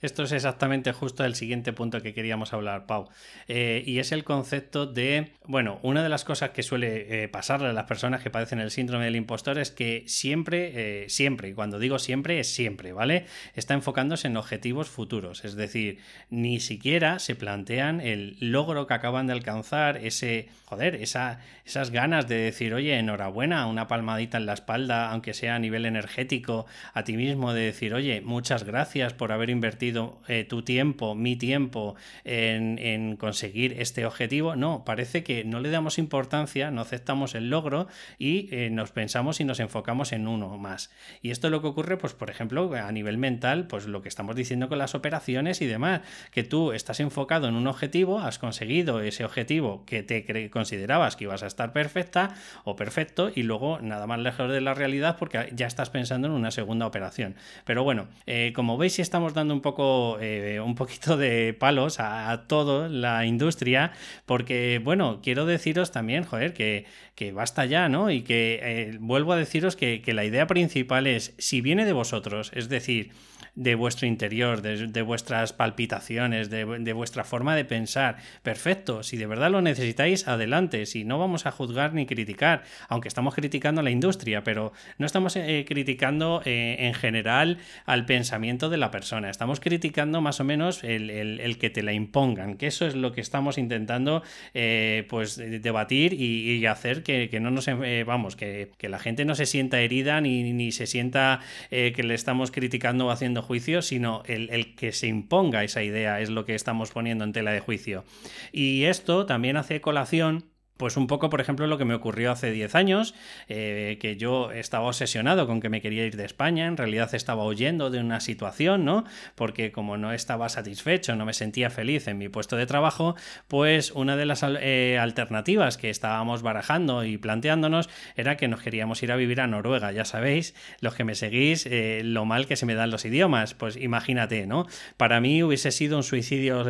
Esto 0.00 0.22
es 0.22 0.32
exactamente 0.32 0.92
justo 0.92 1.24
el 1.24 1.34
siguiente 1.34 1.72
punto 1.72 2.00
que 2.00 2.14
queríamos 2.14 2.52
hablar, 2.52 2.86
Pau. 2.86 3.08
Eh, 3.48 3.82
y 3.84 3.98
es 3.98 4.12
el 4.12 4.22
concepto 4.22 4.86
de, 4.86 5.32
bueno, 5.44 5.80
una 5.82 6.02
de 6.02 6.08
las 6.08 6.24
cosas 6.24 6.50
que 6.50 6.62
suele 6.62 7.24
eh, 7.24 7.28
pasarle 7.28 7.68
a 7.68 7.72
las 7.72 7.86
personas 7.86 8.22
que 8.22 8.30
padecen 8.30 8.60
el 8.60 8.70
síndrome 8.70 9.06
del 9.06 9.16
impostor 9.16 9.58
es 9.58 9.72
que 9.72 10.04
siempre, 10.06 11.04
eh, 11.04 11.08
siempre, 11.08 11.48
y 11.48 11.54
cuando 11.54 11.80
digo 11.80 11.98
siempre 11.98 12.38
es 12.38 12.52
siempre, 12.52 12.92
¿vale? 12.92 13.26
Está 13.54 13.74
enfocándose 13.74 14.28
en 14.28 14.36
objetivos 14.36 14.88
futuros, 14.88 15.44
es 15.44 15.56
decir, 15.56 15.98
ni 16.30 16.60
siquiera 16.60 17.18
se 17.18 17.34
plantean 17.34 18.00
el 18.00 18.36
logro 18.40 18.86
que 18.86 18.94
acaban 18.94 19.26
de 19.26 19.32
alcanzar, 19.32 19.96
ese, 19.96 20.48
joder, 20.66 20.94
esa 20.96 21.40
esas 21.78 21.92
ganas 21.92 22.26
de 22.26 22.34
decir, 22.34 22.74
oye, 22.74 22.98
enhorabuena, 22.98 23.68
una 23.68 23.86
palmadita 23.86 24.36
en 24.36 24.46
la 24.46 24.54
espalda, 24.54 25.12
aunque 25.12 25.32
sea 25.32 25.54
a 25.54 25.58
nivel 25.60 25.86
energético, 25.86 26.66
a 26.92 27.04
ti 27.04 27.16
mismo, 27.16 27.52
de 27.52 27.60
decir, 27.60 27.94
oye, 27.94 28.20
muchas 28.20 28.64
gracias 28.64 29.14
por 29.14 29.30
haber 29.30 29.48
invertido 29.48 30.20
eh, 30.26 30.42
tu 30.42 30.62
tiempo, 30.62 31.14
mi 31.14 31.36
tiempo, 31.36 31.94
en, 32.24 33.16
conseguir 33.16 33.76
este 33.78 34.06
objetivo. 34.06 34.56
No, 34.56 34.84
parece 34.84 35.22
que 35.22 35.44
no 35.44 35.60
le 35.60 35.70
damos 35.70 35.98
importancia, 35.98 36.72
no 36.72 36.80
aceptamos 36.80 37.36
el 37.36 37.48
logro 37.48 37.86
y 38.18 38.48
eh, 38.52 38.70
nos 38.70 38.90
pensamos 38.90 39.38
y 39.38 39.44
nos 39.44 39.60
enfocamos 39.60 40.10
en 40.10 40.26
uno 40.26 40.58
más. 40.58 40.90
Y 41.22 41.30
esto 41.30 41.46
es 41.46 41.52
lo 41.52 41.62
que 41.62 41.68
ocurre, 41.68 41.96
pues, 41.96 42.12
por 42.12 42.28
ejemplo, 42.28 42.74
a 42.74 42.90
nivel 42.90 43.18
mental, 43.18 43.68
pues 43.68 43.86
lo 43.86 44.02
que 44.02 44.08
estamos 44.08 44.34
diciendo 44.34 44.68
con 44.68 44.78
las 44.78 44.96
operaciones 44.96 45.62
y 45.62 45.66
demás, 45.66 46.00
que 46.32 46.42
tú 46.42 46.72
estás 46.72 46.98
enfocado 46.98 47.46
en 47.46 47.54
un 47.54 47.68
objetivo, 47.68 48.18
has 48.18 48.40
conseguido 48.40 49.00
ese 49.00 49.24
objetivo 49.24 49.84
que 49.86 50.02
te 50.02 50.50
considerabas 50.50 51.14
que 51.14 51.22
ibas 51.22 51.44
a 51.44 51.46
estar 51.46 51.67
perfecta 51.72 52.34
o 52.64 52.76
perfecto 52.76 53.30
y 53.34 53.42
luego 53.42 53.78
nada 53.80 54.06
más 54.06 54.18
lejos 54.18 54.50
de 54.50 54.60
la 54.60 54.74
realidad 54.74 55.16
porque 55.18 55.50
ya 55.54 55.66
estás 55.66 55.90
pensando 55.90 56.28
en 56.28 56.34
una 56.34 56.50
segunda 56.50 56.86
operación. 56.86 57.34
Pero 57.64 57.84
bueno, 57.84 58.08
eh, 58.26 58.52
como 58.54 58.76
veis, 58.76 58.94
si 58.94 59.02
estamos 59.02 59.34
dando 59.34 59.54
un 59.54 59.60
poco, 59.60 60.18
eh, 60.20 60.60
un 60.60 60.74
poquito 60.74 61.16
de 61.16 61.54
palos 61.58 62.00
a, 62.00 62.44
toda 62.46 62.88
la 62.88 63.26
industria 63.26 63.92
porque, 64.26 64.80
bueno, 64.82 65.20
quiero 65.22 65.46
deciros 65.46 65.92
también, 65.92 66.24
joder, 66.24 66.52
que, 66.52 66.86
que 67.14 67.32
basta 67.32 67.64
ya, 67.64 67.88
¿no? 67.88 68.10
Y 68.10 68.22
que 68.22 68.60
eh, 68.62 68.96
vuelvo 69.00 69.32
a 69.32 69.36
deciros 69.36 69.76
que 69.76 70.02
la 70.12 70.24
idea 70.24 70.46
principal 70.46 71.06
es, 71.06 71.34
si 71.38 71.60
viene 71.60 71.84
de 71.84 71.92
vosotros, 71.92 72.52
es 72.54 72.68
decir, 72.68 73.10
de 73.58 73.74
vuestro 73.74 74.06
interior, 74.06 74.62
de, 74.62 75.02
vuestras 75.02 75.52
palpitaciones, 75.52 76.48
de, 76.48 76.92
vuestra 76.92 77.24
forma 77.24 77.56
de 77.56 77.64
pensar. 77.64 78.18
Perfecto, 78.44 79.02
si 79.02 79.16
de 79.16 79.26
verdad 79.26 79.50
lo 79.50 79.60
necesitáis, 79.60 80.28
adelante. 80.28 80.86
Si 80.86 81.04
no 81.04 81.18
vamos 81.18 81.44
a 81.44 81.50
juzgar 81.50 81.92
ni 81.92 82.06
criticar, 82.06 82.62
aunque 82.88 83.08
estamos 83.08 83.34
criticando 83.34 83.80
a 83.80 83.84
la 83.84 83.90
industria, 83.90 84.44
pero 84.44 84.72
no 84.98 85.06
estamos 85.06 85.34
eh, 85.34 85.64
criticando 85.66 86.40
eh, 86.44 86.76
en 86.78 86.94
general 86.94 87.58
al 87.84 88.06
pensamiento 88.06 88.70
de 88.70 88.76
la 88.76 88.92
persona. 88.92 89.28
Estamos 89.28 89.58
criticando 89.58 90.20
más 90.20 90.38
o 90.38 90.44
menos 90.44 90.84
el, 90.84 91.58
que 91.58 91.68
te 91.68 91.82
la 91.82 91.92
impongan, 91.92 92.56
que 92.56 92.68
eso 92.68 92.86
es 92.86 92.94
lo 92.94 93.10
que 93.10 93.20
estamos 93.20 93.58
intentando 93.58 94.22
eh, 94.54 95.04
pues 95.08 95.36
debatir 95.36 96.14
y, 96.14 96.64
hacer 96.66 97.02
que, 97.02 97.40
no 97.40 97.50
nos 97.50 97.66
vamos, 98.06 98.36
que, 98.36 98.70
la 98.82 98.98
gente 99.00 99.24
no 99.24 99.34
se 99.34 99.46
sienta 99.46 99.80
herida 99.80 100.20
ni, 100.20 100.52
ni 100.52 100.70
se 100.70 100.86
sienta 100.86 101.40
que 101.70 102.02
le 102.02 102.14
estamos 102.14 102.50
criticando 102.50 103.06
o 103.06 103.10
haciendo 103.10 103.42
juicio, 103.48 103.82
sino 103.82 104.22
el, 104.26 104.76
que 104.76 104.92
se 104.92 105.08
imponga 105.08 105.64
esa 105.64 105.82
idea 105.82 106.20
es 106.20 106.30
lo 106.30 106.44
que 106.44 106.54
estamos 106.54 106.90
poniendo 106.92 107.24
en 107.24 107.32
tela 107.32 107.50
de 107.50 107.60
juicio. 107.60 108.04
Y 108.52 108.84
esto 108.84 109.26
también 109.26 109.56
hace 109.56 109.80
colación 109.80 110.44
pues 110.78 110.96
un 110.96 111.08
poco, 111.08 111.28
por 111.28 111.40
ejemplo, 111.40 111.66
lo 111.66 111.76
que 111.76 111.84
me 111.84 111.94
ocurrió 111.94 112.30
hace 112.30 112.52
10 112.52 112.74
años, 112.76 113.14
eh, 113.48 113.98
que 114.00 114.16
yo 114.16 114.52
estaba 114.52 114.86
obsesionado 114.86 115.46
con 115.46 115.60
que 115.60 115.68
me 115.68 115.82
quería 115.82 116.06
ir 116.06 116.16
de 116.16 116.24
España, 116.24 116.66
en 116.66 116.76
realidad 116.76 117.14
estaba 117.14 117.44
huyendo 117.44 117.90
de 117.90 117.98
una 117.98 118.20
situación, 118.20 118.84
¿no? 118.84 119.04
Porque 119.34 119.72
como 119.72 119.96
no 119.98 120.12
estaba 120.12 120.48
satisfecho, 120.48 121.16
no 121.16 121.26
me 121.26 121.34
sentía 121.34 121.68
feliz 121.68 122.06
en 122.06 122.16
mi 122.16 122.28
puesto 122.28 122.56
de 122.56 122.64
trabajo, 122.64 123.16
pues 123.48 123.90
una 123.90 124.16
de 124.16 124.24
las 124.24 124.44
eh, 124.44 124.98
alternativas 125.00 125.76
que 125.76 125.90
estábamos 125.90 126.42
barajando 126.42 127.04
y 127.04 127.18
planteándonos 127.18 127.90
era 128.14 128.36
que 128.36 128.46
nos 128.46 128.62
queríamos 128.62 129.02
ir 129.02 129.10
a 129.10 129.16
vivir 129.16 129.40
a 129.40 129.48
Noruega. 129.48 129.90
Ya 129.90 130.04
sabéis, 130.04 130.54
los 130.80 130.94
que 130.94 131.02
me 131.02 131.16
seguís, 131.16 131.66
eh, 131.66 132.02
lo 132.04 132.24
mal 132.24 132.46
que 132.46 132.54
se 132.54 132.66
me 132.66 132.76
dan 132.76 132.92
los 132.92 133.04
idiomas, 133.04 133.54
pues 133.54 133.76
imagínate, 133.76 134.46
¿no? 134.46 134.66
Para 134.96 135.20
mí 135.20 135.42
hubiese 135.42 135.72
sido 135.72 135.96
un 135.96 136.04
suicidio 136.04 136.64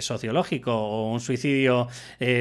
sociológico 0.00 0.74
o 0.74 1.12
un 1.12 1.20
suicidio, 1.20 1.86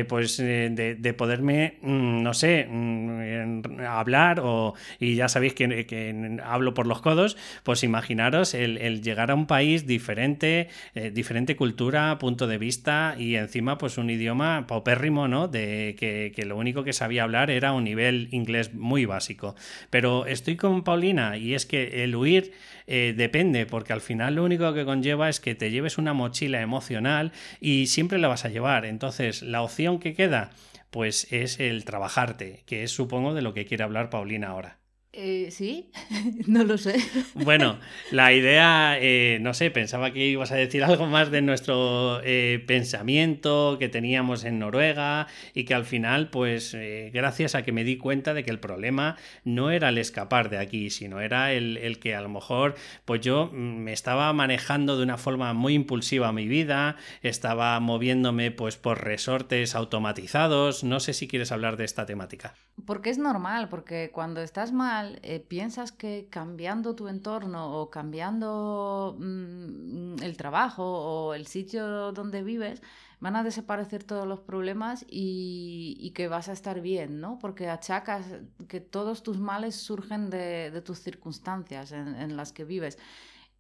pues, 0.08 0.38
de 0.38 0.95
de, 0.98 1.14
poderme, 1.14 1.78
mm, 1.82 2.22
no 2.24 2.34
sé, 2.34 2.68
mm, 2.70 3.82
hablar 3.88 4.40
o, 4.42 4.74
y 5.00 5.16
ya 5.16 5.28
sabéis 5.28 5.54
que, 5.54 6.40
hablo 6.44 6.74
por 6.74 6.88
los 6.88 7.02
codos, 7.02 7.38
pues 7.64 7.84
imaginaros 7.84 8.54
el, 8.54 9.02
llegar 9.02 9.32
a 9.32 9.36
un 9.36 9.48
país 9.48 9.86
diferente, 9.86 10.70
eh, 10.94 11.12
diferente 11.12 11.56
cultura, 11.56 12.18
punto 12.18 12.48
de 12.48 12.58
vista 12.58 13.16
y 13.18 13.36
encima 13.36 13.78
pues 13.78 13.98
un 13.98 14.10
idioma 14.10 14.66
paupérrimo, 14.68 15.28
¿no? 15.28 15.48
De 15.48 15.96
que, 16.00 16.32
que 16.36 16.46
lo 16.46 16.58
único 16.58 16.84
que 16.84 16.94
sabía 16.94 17.24
hablar 17.24 17.50
era 17.50 17.74
un 17.74 17.84
nivel 17.84 18.28
inglés 18.32 18.74
muy 18.74 19.06
básico. 19.06 19.56
Pero 19.90 20.26
estoy 20.26 20.56
con 20.56 20.84
Paulina 20.84 21.38
y 21.38 21.54
es 21.54 21.66
que 21.66 22.04
el 22.04 22.16
huir 22.16 22.54
eh, 22.88 23.14
depende, 23.16 23.66
porque 23.66 23.94
al 23.94 24.02
final 24.02 24.36
lo 24.36 24.44
único 24.44 24.74
que 24.74 24.86
conlleva 24.86 25.30
es 25.30 25.40
que 25.40 25.56
te 25.56 25.72
lleves 25.72 25.98
una 25.98 26.14
mochila 26.14 26.62
emocional 26.62 27.32
y 27.60 27.88
siempre 27.88 28.20
la 28.20 28.28
vas 28.28 28.46
a 28.46 28.50
llevar. 28.50 28.86
Entonces, 28.86 29.42
la 29.42 29.62
opción 29.62 30.00
que 30.00 30.14
queda, 30.14 30.52
pues 30.92 31.28
es 31.32 31.60
el 31.60 31.86
trabajarte, 31.86 32.64
que 32.66 32.84
es 32.84 32.92
supongo 32.92 33.34
de 33.34 33.42
lo 33.42 33.54
que 33.54 33.66
quiere 33.66 33.84
hablar 33.84 34.10
Paulina 34.10 34.50
ahora. 34.50 34.80
Eh, 35.18 35.50
sí, 35.50 35.90
no 36.48 36.64
lo 36.64 36.78
sé. 36.78 36.96
Bueno, 37.36 37.80
la 38.12 38.34
idea, 38.34 38.98
eh, 39.00 39.40
no 39.42 39.54
sé, 39.54 39.72
pensaba 39.72 40.12
que 40.12 40.26
ibas 40.28 40.52
a 40.52 40.56
decir 40.56 40.84
algo 40.84 41.06
más 41.06 41.32
de 41.32 41.42
nuestro 41.42 42.22
eh, 42.24 42.64
pensamiento 42.68 43.78
que 43.80 43.88
teníamos 43.88 44.44
en 44.44 44.60
Noruega 44.60 45.28
y 45.54 45.64
que 45.64 45.74
al 45.74 45.86
final, 45.86 46.30
pues 46.30 46.76
gracias 47.14 47.56
a 47.56 47.64
que 47.64 47.72
me 47.72 47.84
di 47.84 47.98
cuenta 47.98 48.34
de 48.34 48.44
que 48.44 48.52
el 48.52 48.60
problema 48.60 49.16
no 49.44 49.72
era 49.72 49.90
el 49.90 49.98
escapar 49.98 50.50
de 50.50 50.58
aquí, 50.58 50.90
sino 50.90 51.22
era 51.22 51.54
el, 51.54 51.78
el, 51.78 52.00
que 52.00 52.16
a 52.16 52.22
lo 52.22 52.30
mejor, 52.30 52.76
pues 53.06 53.22
yo 53.22 53.48
mm, 53.54 53.56
me 53.56 53.94
estaba 53.94 54.32
manejando 54.34 54.98
de 54.98 55.04
una 55.04 55.18
forma 55.18 55.54
muy 55.54 55.76
impulsiva 55.76 56.32
mi 56.32 56.48
vida, 56.48 56.98
estaba 57.22 57.80
moviéndome 57.80 58.52
pues 58.52 58.76
por 58.76 59.04
resortes 59.04 59.76
automatizados, 59.76 60.84
no 60.84 61.00
sé 61.00 61.14
si 61.14 61.28
quieres 61.28 61.52
hablar 61.52 61.78
de 61.78 61.86
esta 61.86 62.06
temática. 62.06 62.56
Porque 62.86 63.10
es 63.10 63.18
normal, 63.18 63.70
porque 63.70 64.12
cuando 64.12 64.42
estás 64.42 64.72
mal, 64.74 65.05
eh, 65.22 65.40
piensas 65.40 65.92
que 65.92 66.28
cambiando 66.30 66.96
tu 66.96 67.08
entorno 67.08 67.80
o 67.80 67.90
cambiando 67.90 69.16
mm, 69.20 70.22
el 70.24 70.38
trabajo 70.38 70.84
o 70.84 71.34
el 71.34 71.48
sitio 71.48 72.12
donde 72.12 72.44
vives, 72.44 72.82
van 73.20 73.36
a 73.36 73.44
desaparecer 73.44 74.04
todos 74.04 74.28
los 74.28 74.40
problemas 74.40 75.06
y, 75.10 76.12
que 76.16 76.28
vas 76.28 76.48
a 76.50 76.54
estar 76.54 76.82
bien, 76.82 77.20
¿no? 77.20 77.40
Porque 77.40 77.70
achacas 77.70 78.26
que 78.68 78.80
todos 78.80 79.24
tus 79.24 79.40
males 79.40 79.76
surgen 79.76 80.30
de, 80.30 80.82
tus 80.86 81.00
circunstancias 81.00 81.92
en, 81.92 82.38
las 82.38 82.52
que 82.54 82.66
vives. 82.66 82.98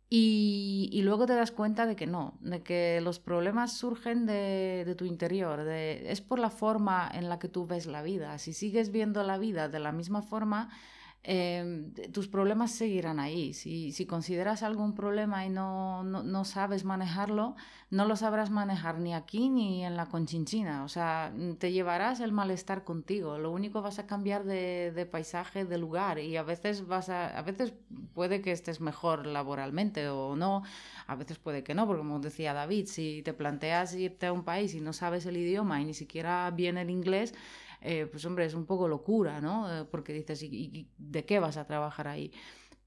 Y, 0.09 1.01
luego 1.03 1.25
te 1.25 1.33
das 1.33 1.51
cuenta 1.51 1.87
de 1.87 1.95
que 1.95 2.05
no, 2.05 2.37
de 2.41 2.61
que 2.61 3.01
los 3.01 3.19
problemas 3.19 3.75
surgen 3.77 4.25
de, 4.25 4.93
tu 4.97 5.05
interior, 5.05 5.67
es 5.67 6.21
por 6.21 6.39
la 6.39 6.49
forma 6.49 7.09
en 7.11 7.27
la 7.27 7.39
que 7.39 7.49
tú 7.49 7.65
ves 7.65 7.87
la 7.87 8.03
vida. 8.03 8.37
Si 8.37 8.53
sigues 8.53 8.91
viendo 8.91 9.23
la 9.23 9.37
vida 9.37 9.67
de 9.67 9.79
la 9.79 9.91
misma 9.91 10.21
forma, 10.21 10.69
Em, 11.27 11.91
tus 12.11 12.27
problemas 12.27 12.71
seguirán 12.71 13.19
ahí. 13.19 13.53
Si, 13.53 13.91
si 13.91 14.05
consideras 14.05 14.61
algún 14.61 14.93
problema 14.93 15.43
y 15.43 15.49
no, 15.49 16.03
no, 16.03 16.21
no, 16.21 16.45
sabes 16.45 16.85
manejarlo, 16.85 17.55
no 17.89 18.05
lo 18.05 18.15
sabrás 18.15 18.51
manejar 18.51 18.99
ni 18.99 19.15
aquí 19.15 19.49
ni 19.49 19.83
en 19.83 19.97
la 19.97 20.05
conchinchina. 20.05 20.83
O 20.83 20.87
sea, 20.87 21.33
te 21.57 21.71
llevarás 21.71 22.19
el 22.19 22.31
malestar 22.31 22.83
contigo. 22.83 23.39
Lo 23.39 23.49
único 23.49 23.81
vas 23.81 23.97
a 23.97 24.05
cambiar 24.05 24.43
de, 24.43 24.91
de 24.91 25.05
paisaje, 25.07 25.65
de 25.65 25.79
lugar 25.79 26.19
y 26.19 26.37
a 26.37 26.43
veces 26.43 26.85
vas 26.85 27.09
a, 27.09 27.35
a 27.35 27.41
veces 27.41 27.73
puede 28.13 28.41
que 28.41 28.51
estés 28.51 28.79
mejor 28.79 29.25
laboralmente 29.25 30.07
o 30.09 30.35
no. 30.35 30.61
A 31.07 31.15
veces 31.15 31.39
puede 31.39 31.63
que 31.63 31.73
no, 31.73 31.87
porque 31.87 31.99
como 32.01 32.19
decía 32.19 32.53
David, 32.53 32.85
si 32.85 33.23
te 33.23 33.33
planteas 33.33 33.95
irte 33.95 34.27
a 34.27 34.33
un 34.33 34.43
país 34.43 34.75
y 34.75 34.81
no 34.81 34.93
sabes 34.93 35.25
el 35.25 35.37
idioma 35.37 35.81
y 35.81 35.85
ni 35.85 35.95
siquiera 35.95 36.51
bien 36.51 36.77
el 36.77 36.91
inglés, 36.91 37.33
eh, 37.81 38.07
pues 38.09 38.25
hombre, 38.25 38.45
es 38.45 38.53
un 38.53 38.65
poco 38.65 38.87
locura, 38.87 39.41
¿no? 39.41 39.71
Eh, 39.81 39.85
porque 39.85 40.13
dices, 40.13 40.41
¿y, 40.43 40.87
de 40.97 41.25
qué 41.25 41.39
vas 41.39 41.57
a 41.57 41.65
trabajar 41.65 42.07
ahí? 42.07 42.31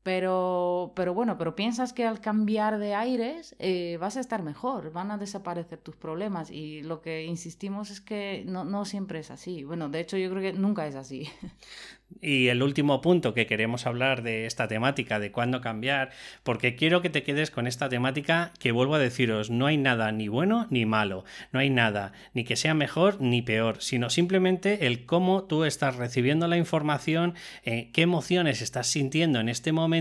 Pero, 0.09 0.95
pero 0.97 1.13
bueno, 1.13 1.37
pero 1.37 1.55
piensas 1.55 1.93
que 1.93 2.07
al 2.07 2.23
cambiar 2.23 2.79
de 2.79 2.95
aires 2.95 3.55
eh, 3.59 3.99
vas 4.01 4.17
a 4.17 4.21
estar 4.21 4.43
mejor, 4.43 4.91
van 4.91 5.11
a 5.11 5.19
desaparecer 5.19 5.81
tus 5.81 5.97
problemas 5.97 6.51
y 6.51 6.81
lo 6.83 7.03
que 7.03 7.27
insistimos 7.27 7.91
es 7.91 8.01
que 8.01 8.43
no, 8.47 8.87
siempre 8.87 9.19
es 9.19 9.31
así. 9.31 9.65
Bueno, 9.65 9.91
de 9.91 10.01
hecho 10.01 10.17
yo 10.17 10.31
creo 10.31 10.41
que 10.41 10.59
nunca 10.59 10.87
es 10.87 10.95
así. 10.95 11.29
Y 12.23 12.49
el 12.49 12.63
último 12.63 13.03
punto 13.03 13.35
que 13.35 13.45
queremos 13.45 13.87
hablar 13.87 14.23
de 14.23 14.47
esta 14.47 14.67
temática, 14.67 15.21
de 15.21 15.31
cuándo 15.31 15.61
cambiar, 15.61 16.09
porque 16.43 16.75
quiero 16.75 17.03
que 17.03 17.11
te 17.11 17.23
quedes 17.23 17.51
con 17.51 17.67
esta 17.67 17.91
temática 17.91 18.55
que 18.59 18.73
vuelvo 18.73 18.95
a 18.95 18.99
deciros, 18.99 19.51
no 19.51 19.67
hay 19.67 19.77
nada 19.77 20.11
ni 20.11 20.27
bueno 20.27 20.67
ni 20.71 20.87
malo, 20.87 21.27
no 21.53 21.61
hay 21.61 21.69
nada 21.69 22.13
ni 22.33 22.45
que 22.45 22.57
sea 22.57 22.73
mejor 22.73 23.21
ni 23.21 23.43
peor, 23.43 23.83
sino 23.83 24.09
simplemente 24.09 24.87
el 24.87 25.05
cómo 25.05 25.45
tú 25.45 25.65
estás 25.65 25.97
recibiendo 25.97 26.49
la 26.49 26.57
información, 26.57 27.35
eh, 27.63 27.91
qué 27.93 28.01
emociones 28.01 28.63
estás 28.63 28.87
sintiendo 28.87 29.39
en 29.39 29.51
este 29.51 29.73
momento 29.73 29.98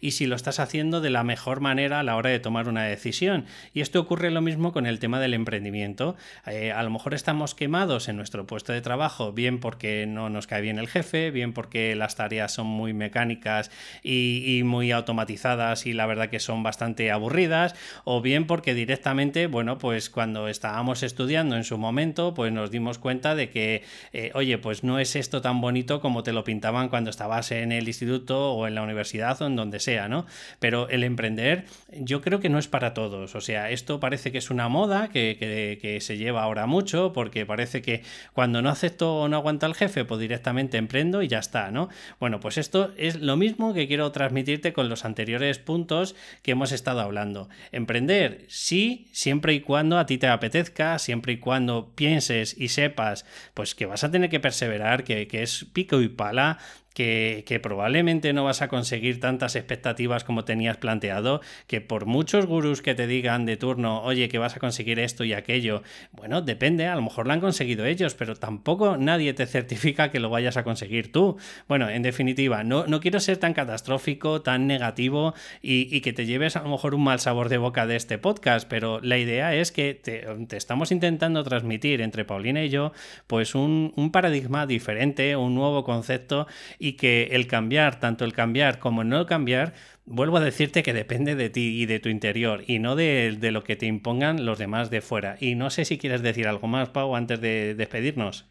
y 0.00 0.12
si 0.12 0.26
lo 0.26 0.36
estás 0.36 0.60
haciendo 0.60 1.00
de 1.00 1.10
la 1.10 1.24
mejor 1.24 1.60
manera 1.60 2.00
a 2.00 2.02
la 2.02 2.16
hora 2.16 2.30
de 2.30 2.38
tomar 2.38 2.68
una 2.68 2.84
decisión. 2.84 3.46
Y 3.74 3.80
esto 3.80 4.00
ocurre 4.00 4.30
lo 4.30 4.40
mismo 4.40 4.72
con 4.72 4.86
el 4.86 4.98
tema 4.98 5.18
del 5.18 5.34
emprendimiento. 5.34 6.16
Eh, 6.46 6.70
a 6.72 6.82
lo 6.82 6.90
mejor 6.90 7.14
estamos 7.14 7.54
quemados 7.54 8.08
en 8.08 8.16
nuestro 8.16 8.46
puesto 8.46 8.72
de 8.72 8.80
trabajo, 8.80 9.32
bien 9.32 9.58
porque 9.58 10.06
no 10.06 10.30
nos 10.30 10.46
cae 10.46 10.62
bien 10.62 10.78
el 10.78 10.88
jefe, 10.88 11.30
bien 11.30 11.52
porque 11.52 11.96
las 11.96 12.14
tareas 12.14 12.52
son 12.52 12.66
muy 12.66 12.92
mecánicas 12.92 13.70
y, 14.02 14.62
muy 14.64 14.92
automatizadas 14.92 15.86
y 15.86 15.92
la 15.92 16.06
verdad 16.06 16.28
que 16.28 16.38
son 16.38 16.62
bastante 16.62 17.10
aburridas, 17.10 17.74
o 18.04 18.20
bien 18.20 18.46
porque 18.46 18.74
directamente, 18.74 19.48
bueno, 19.48 19.78
pues 19.78 20.08
cuando 20.08 20.46
estábamos 20.48 21.02
estudiando 21.02 21.56
en 21.56 21.64
su 21.64 21.78
momento, 21.78 22.32
pues 22.34 22.52
nos 22.52 22.70
dimos 22.70 22.98
cuenta 22.98 23.34
de 23.34 23.50
que, 23.50 23.82
eh, 24.12 24.30
oye, 24.34 24.58
pues 24.58 24.84
no 24.84 24.98
es 25.00 25.16
esto 25.16 25.42
tan 25.42 25.60
bonito 25.60 26.00
como 26.00 26.22
te 26.22 26.32
lo 26.32 26.44
pintaban 26.44 26.88
cuando 26.88 27.10
estabas 27.10 27.50
en 27.50 27.72
el 27.72 27.88
instituto 27.88 28.52
o 28.52 28.66
en 28.66 28.74
la 28.74 28.82
universidad 28.82 29.31
en 29.40 29.56
donde 29.56 29.80
sea, 29.80 30.08
¿no? 30.08 30.26
Pero 30.58 30.88
el 30.88 31.04
emprender 31.04 31.64
yo 31.92 32.20
creo 32.20 32.40
que 32.40 32.48
no 32.48 32.58
es 32.58 32.68
para 32.68 32.94
todos. 32.94 33.34
O 33.34 33.40
sea, 33.40 33.70
esto 33.70 34.00
parece 34.00 34.32
que 34.32 34.38
es 34.38 34.50
una 34.50 34.68
moda 34.68 35.08
que, 35.08 35.36
que, 35.80 36.00
se 36.00 36.16
lleva 36.16 36.42
ahora 36.42 36.66
mucho 36.66 37.12
porque 37.12 37.46
parece 37.46 37.82
que 37.82 38.02
cuando 38.32 38.62
no 38.62 38.70
acepto 38.70 39.16
o 39.16 39.28
no 39.28 39.36
aguanta 39.36 39.66
el 39.66 39.74
jefe, 39.74 40.04
pues 40.04 40.20
directamente 40.20 40.78
emprendo 40.78 41.22
y 41.22 41.28
ya 41.28 41.38
está, 41.38 41.70
¿no? 41.70 41.88
Bueno, 42.18 42.40
pues 42.40 42.58
esto 42.58 42.92
es 42.96 43.20
lo 43.20 43.36
mismo 43.36 43.74
que 43.74 43.86
quiero 43.86 44.10
transmitirte 44.12 44.72
con 44.72 44.88
los 44.88 45.04
anteriores 45.04 45.58
puntos 45.58 46.14
que 46.42 46.52
hemos 46.52 46.72
estado 46.72 47.00
hablando. 47.00 47.48
Emprender, 47.72 48.44
sí, 48.48 49.08
siempre 49.12 49.54
y 49.54 49.60
cuando 49.60 49.98
a 49.98 50.06
ti 50.06 50.18
te 50.18 50.26
apetezca, 50.26 50.98
siempre 50.98 51.34
y 51.34 51.38
cuando 51.38 51.92
pienses 51.94 52.56
y 52.58 52.68
sepas, 52.68 53.24
pues 53.54 53.74
que 53.74 53.86
vas 53.86 54.04
a 54.04 54.10
tener 54.10 54.30
que 54.30 54.40
perseverar, 54.40 55.04
que, 55.04 55.28
que 55.28 55.42
es 55.42 55.66
pico 55.72 56.00
y 56.00 56.08
pala, 56.08 56.58
que, 56.92 57.60
probablemente 57.62 58.32
no 58.32 58.44
vas 58.44 58.62
a 58.62 58.68
conseguir 58.68 59.20
tantas 59.20 59.56
expectativas 59.56 60.24
como 60.24 60.44
tenías 60.44 60.76
planteado, 60.76 61.40
que 61.66 61.80
por 61.80 62.06
muchos 62.06 62.46
gurús 62.46 62.82
que 62.82 62.94
te 62.94 63.06
digan 63.06 63.46
de 63.46 63.56
turno, 63.56 64.02
oye, 64.02 64.28
que 64.28 64.38
vas 64.38 64.56
a 64.56 64.60
conseguir 64.60 64.98
esto 64.98 65.24
y 65.24 65.32
aquello, 65.32 65.82
bueno, 66.12 66.42
depende, 66.42 66.86
a 66.86 66.96
lo 66.96 67.02
mejor 67.02 67.26
lo 67.26 67.32
han 67.32 67.40
conseguido 67.40 67.84
ellos, 67.84 68.14
pero 68.14 68.34
tampoco 68.36 68.96
nadie 68.96 69.32
te 69.34 69.46
certifica 69.46 70.10
que 70.10 70.20
lo 70.20 70.30
vayas 70.30 70.56
a 70.56 70.64
conseguir 70.64 71.12
tú. 71.12 71.36
Bueno, 71.68 71.88
en 71.88 72.02
definitiva, 72.02 72.64
no, 72.64 72.86
no 72.86 73.00
quiero 73.00 73.20
ser 73.20 73.36
tan 73.36 73.54
catastrófico, 73.54 74.42
tan 74.42 74.66
negativo 74.66 75.34
y, 75.60 76.00
que 76.02 76.12
te 76.12 76.26
lleves 76.26 76.56
a 76.56 76.62
lo 76.62 76.70
mejor 76.70 76.94
un 76.94 77.04
mal 77.04 77.20
sabor 77.20 77.48
de 77.48 77.58
boca 77.58 77.86
de 77.86 77.96
este 77.96 78.18
podcast, 78.18 78.68
pero 78.68 79.00
la 79.00 79.18
idea 79.18 79.54
es 79.54 79.70
que 79.70 79.94
te, 79.94 80.26
estamos 80.56 80.90
intentando 80.90 81.44
transmitir 81.44 82.00
entre 82.00 82.24
Paulina 82.24 82.64
y 82.64 82.70
yo, 82.70 82.92
pues 83.26 83.54
un, 83.54 83.92
un 83.94 84.10
paradigma 84.10 84.66
diferente, 84.66 85.36
un 85.36 85.54
nuevo 85.54 85.84
concepto 85.84 86.48
y 86.82 86.94
que 86.94 87.28
el 87.30 87.46
cambiar, 87.46 88.00
tanto 88.00 88.24
el 88.24 88.32
cambiar 88.32 88.80
como 88.80 89.02
el 89.02 89.08
no 89.08 89.24
cambiar, 89.24 89.72
vuelvo 90.04 90.38
a 90.38 90.40
decirte 90.40 90.82
que 90.82 90.92
depende 90.92 91.36
de 91.36 91.48
ti 91.48 91.80
y 91.80 91.86
de 91.86 92.00
tu 92.00 92.08
interior 92.08 92.64
y 92.66 92.80
no 92.80 92.96
de, 92.96 93.38
lo 93.52 93.62
que 93.62 93.76
te 93.76 93.86
impongan 93.86 94.44
los 94.44 94.58
demás 94.58 94.90
de 94.90 95.00
fuera. 95.00 95.36
Y 95.38 95.54
no 95.54 95.70
sé 95.70 95.84
si 95.84 95.96
quieres 95.96 96.22
decir 96.22 96.48
algo 96.48 96.66
más, 96.66 96.88
Pau, 96.88 97.14
antes 97.14 97.40
de 97.40 97.76
despedirnos. 97.76 98.50